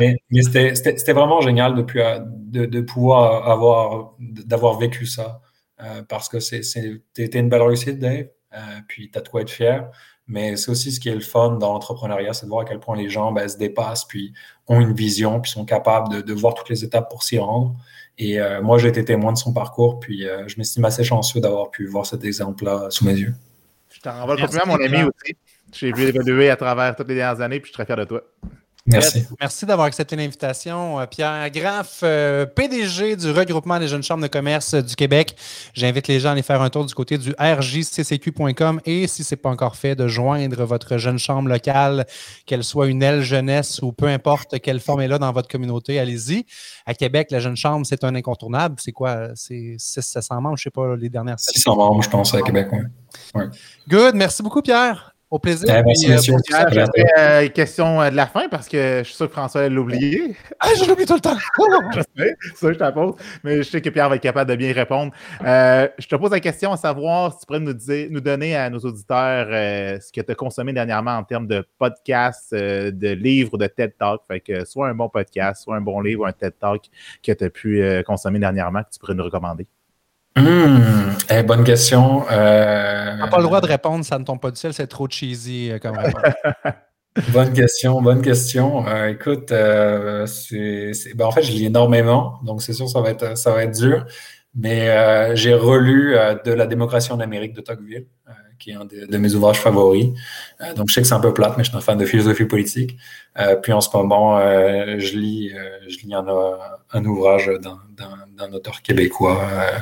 [0.00, 1.86] mais, c'était vraiment génial de,
[2.26, 5.40] de, de pouvoir avoir, d'avoir vécu ça.
[5.82, 8.26] Euh, parce que c'était une belle réussite, Dave.
[8.86, 9.90] puis tu as de quoi être fier.
[10.32, 12.80] Mais c'est aussi ce qui est le fun dans l'entrepreneuriat, c'est de voir à quel
[12.80, 14.32] point les gens ben, se dépassent, puis
[14.66, 17.76] ont une vision, puis sont capables de, voir toutes les étapes pour s'y rendre.
[18.16, 21.38] Et euh, moi, j'ai été témoin de son parcours, puis euh, je m'estime assez chanceux
[21.38, 23.34] d'avoir pu voir cet exemple-là sous mes yeux.
[23.90, 25.36] Je t'en renvoie le compliment, mon ami aussi.
[25.70, 28.04] J'ai vu évoluer à travers toutes les dernières années, puis je suis très fier de
[28.04, 28.22] toi.
[28.84, 29.24] Merci.
[29.40, 30.98] Merci d'avoir accepté l'invitation.
[30.98, 35.36] Euh, Pierre Graff, euh, PDG du regroupement des jeunes chambres de commerce du Québec.
[35.72, 39.34] J'invite les gens à aller faire un tour du côté du rjccq.com et si ce
[39.34, 42.06] n'est pas encore fait, de joindre votre jeune chambre locale,
[42.44, 46.00] qu'elle soit une aile jeunesse ou peu importe quelle forme elle a dans votre communauté,
[46.00, 46.44] allez-y.
[46.84, 48.76] À Québec, la jeune chambre, c'est un incontournable.
[48.80, 49.28] C'est quoi?
[49.36, 52.66] C'est 600 membres, je ne sais pas, les dernières 600 membres, je pense, à Québec,
[52.72, 52.80] oui.
[53.34, 53.44] Ouais.
[53.88, 54.16] Good.
[54.16, 55.11] Merci beaucoup, Pierre.
[55.32, 55.66] Au plaisir.
[55.86, 56.34] Merci, Puis, euh, monsieur.
[57.18, 59.80] euh, une question euh, de la fin parce que je suis sûr que François l'a
[59.80, 60.36] oublié.
[60.60, 61.38] Ah, je l'oublie tout le temps.
[61.94, 64.50] je sais, ça je te la pose, mais je sais que Pierre va être capable
[64.50, 65.10] de bien répondre.
[65.42, 68.54] Euh, je te pose la question à savoir si tu pourrais nous, dire, nous donner
[68.56, 72.90] à nos auditeurs euh, ce que tu as consommé dernièrement en termes de podcasts, euh,
[72.90, 74.20] de livres, de TED Talk.
[74.28, 76.82] Fait que soit un bon podcast, soit un bon livre ou un TED Talk
[77.22, 79.66] que tu as pu euh, consommer dernièrement que tu pourrais nous recommander.
[80.36, 81.01] Hmm,
[81.38, 82.24] eh, bonne question.
[82.30, 84.86] Euh, Tu n'as pas le droit de répondre, ça ne tombe pas du ciel, c'est
[84.86, 86.22] trop cheesy euh, comme réponse.
[87.28, 88.86] Bonne question, bonne question.
[88.88, 93.02] Euh, écoute, euh, c'est, c'est- ben, en fait, je lis énormément, donc c'est sûr ça
[93.02, 94.06] va être, ça va être dur.
[94.54, 98.32] Mais euh, j'ai relu euh, De la démocratie en Amérique de Tocqueville, euh,
[98.62, 100.10] qui est un de, de mes ouvrages favoris.
[100.60, 102.06] Euh, donc je sais que c'est un peu plate, mais je suis un fan de
[102.06, 102.96] philosophie politique.
[103.38, 106.24] Euh, puis en ce moment, euh, je lis, euh, je lis un,
[106.92, 109.78] un ouvrage d'un, d'un, d'un auteur québécois euh,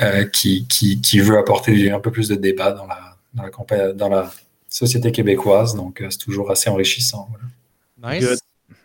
[0.00, 3.50] euh, qui, qui, qui veut apporter un peu plus de débat dans la, dans la,
[3.50, 4.32] compé- dans la
[4.68, 5.74] société québécoise.
[5.76, 7.28] Donc, euh, c'est toujours assez enrichissant.
[7.30, 8.16] voilà.
[8.16, 8.28] Nice.
[8.28, 8.38] Good.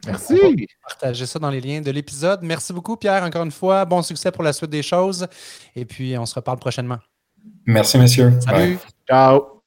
[0.06, 0.68] Merci.
[0.88, 2.40] Partagez ça dans les liens de l'épisode.
[2.44, 3.86] Merci beaucoup, Pierre, encore une fois.
[3.86, 5.28] Bon succès pour la suite des choses.
[5.76, 7.00] Et puis, on se reparle prochainement.
[7.66, 8.30] Merci, messieurs.
[8.30, 8.40] Bye.
[8.46, 8.78] Salut.
[9.08, 9.62] Ciao.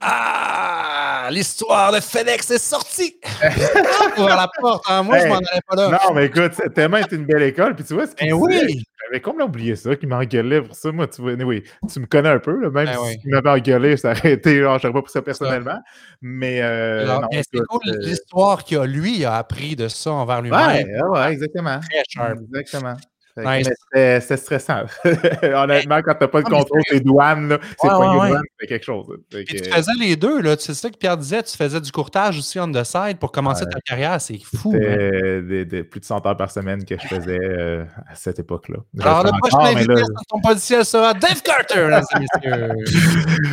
[0.00, 3.16] Ah, l'histoire de FedEx est sortie.
[4.18, 4.84] Ouvre la porte.
[4.88, 5.02] hein.
[5.04, 5.28] Moi, je Hey.
[5.30, 5.88] m'en allais pas là.
[5.90, 7.74] Non, mais écoute, c'est tellement été une belle école.
[7.76, 8.82] Puis tu vois, ce qu'il Ben oui.
[9.04, 10.90] J'avais complètement oublié ça, qu'il m'engueulait pour ça.
[10.90, 13.12] Moi, tu vois, anyway, tu me connais un peu, là, même Ben oui.
[13.12, 15.78] si tu m'avais engueulé, ça aurait été, genre, je n'aurais pas pris ça personnellement.
[16.20, 19.76] Mais, euh, Alors, non, mais c'est écoute, cool euh, l'histoire qu'il a, lui, a appris
[19.76, 20.60] de ça envers lui-même.
[20.66, 21.78] Ouais, ouais, ouais, exactement.
[21.80, 22.38] Très sharp.
[22.52, 22.96] Exactement.
[23.36, 24.82] C'était- C'était stressant.
[25.42, 28.28] Honnêtement, quand t'as pas de contrôle c'est- des douanes, là, c'est Ouais, ouais, ouais.
[28.28, 29.06] douane, c'est quelque chose.
[29.08, 29.42] là.
[29.44, 30.54] Que, tu faisais les deux, là.
[30.58, 31.42] C'est ça que Pierre disait.
[31.42, 33.70] Tu faisais du courtage aussi on the side pour commencer Ouais.
[33.70, 34.20] ta carrière.
[34.20, 34.72] C'est fou.
[34.74, 34.78] hein.
[34.80, 38.38] C'était des, des- plus de 100 heures par semaine que je faisais euh, à cette
[38.38, 38.78] époque-là.
[39.00, 40.02] Alors, le prochain invité, là-
[40.42, 43.52] pas du ciel, sera Dave Carter, messieurs.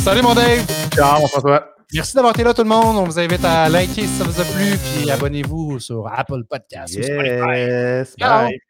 [0.00, 0.64] Salut, mon Dave.
[0.94, 1.74] Ciao, mon François.
[1.92, 2.96] Merci d'avoir été là, tout le monde.
[2.98, 6.96] On vous invite à liker si ça vous a plu, puis abonnez-vous sur Apple Podcasts.
[6.96, 7.56] ou Spotify.
[7.58, 8.14] Yes.
[8.18, 8.60] Bye.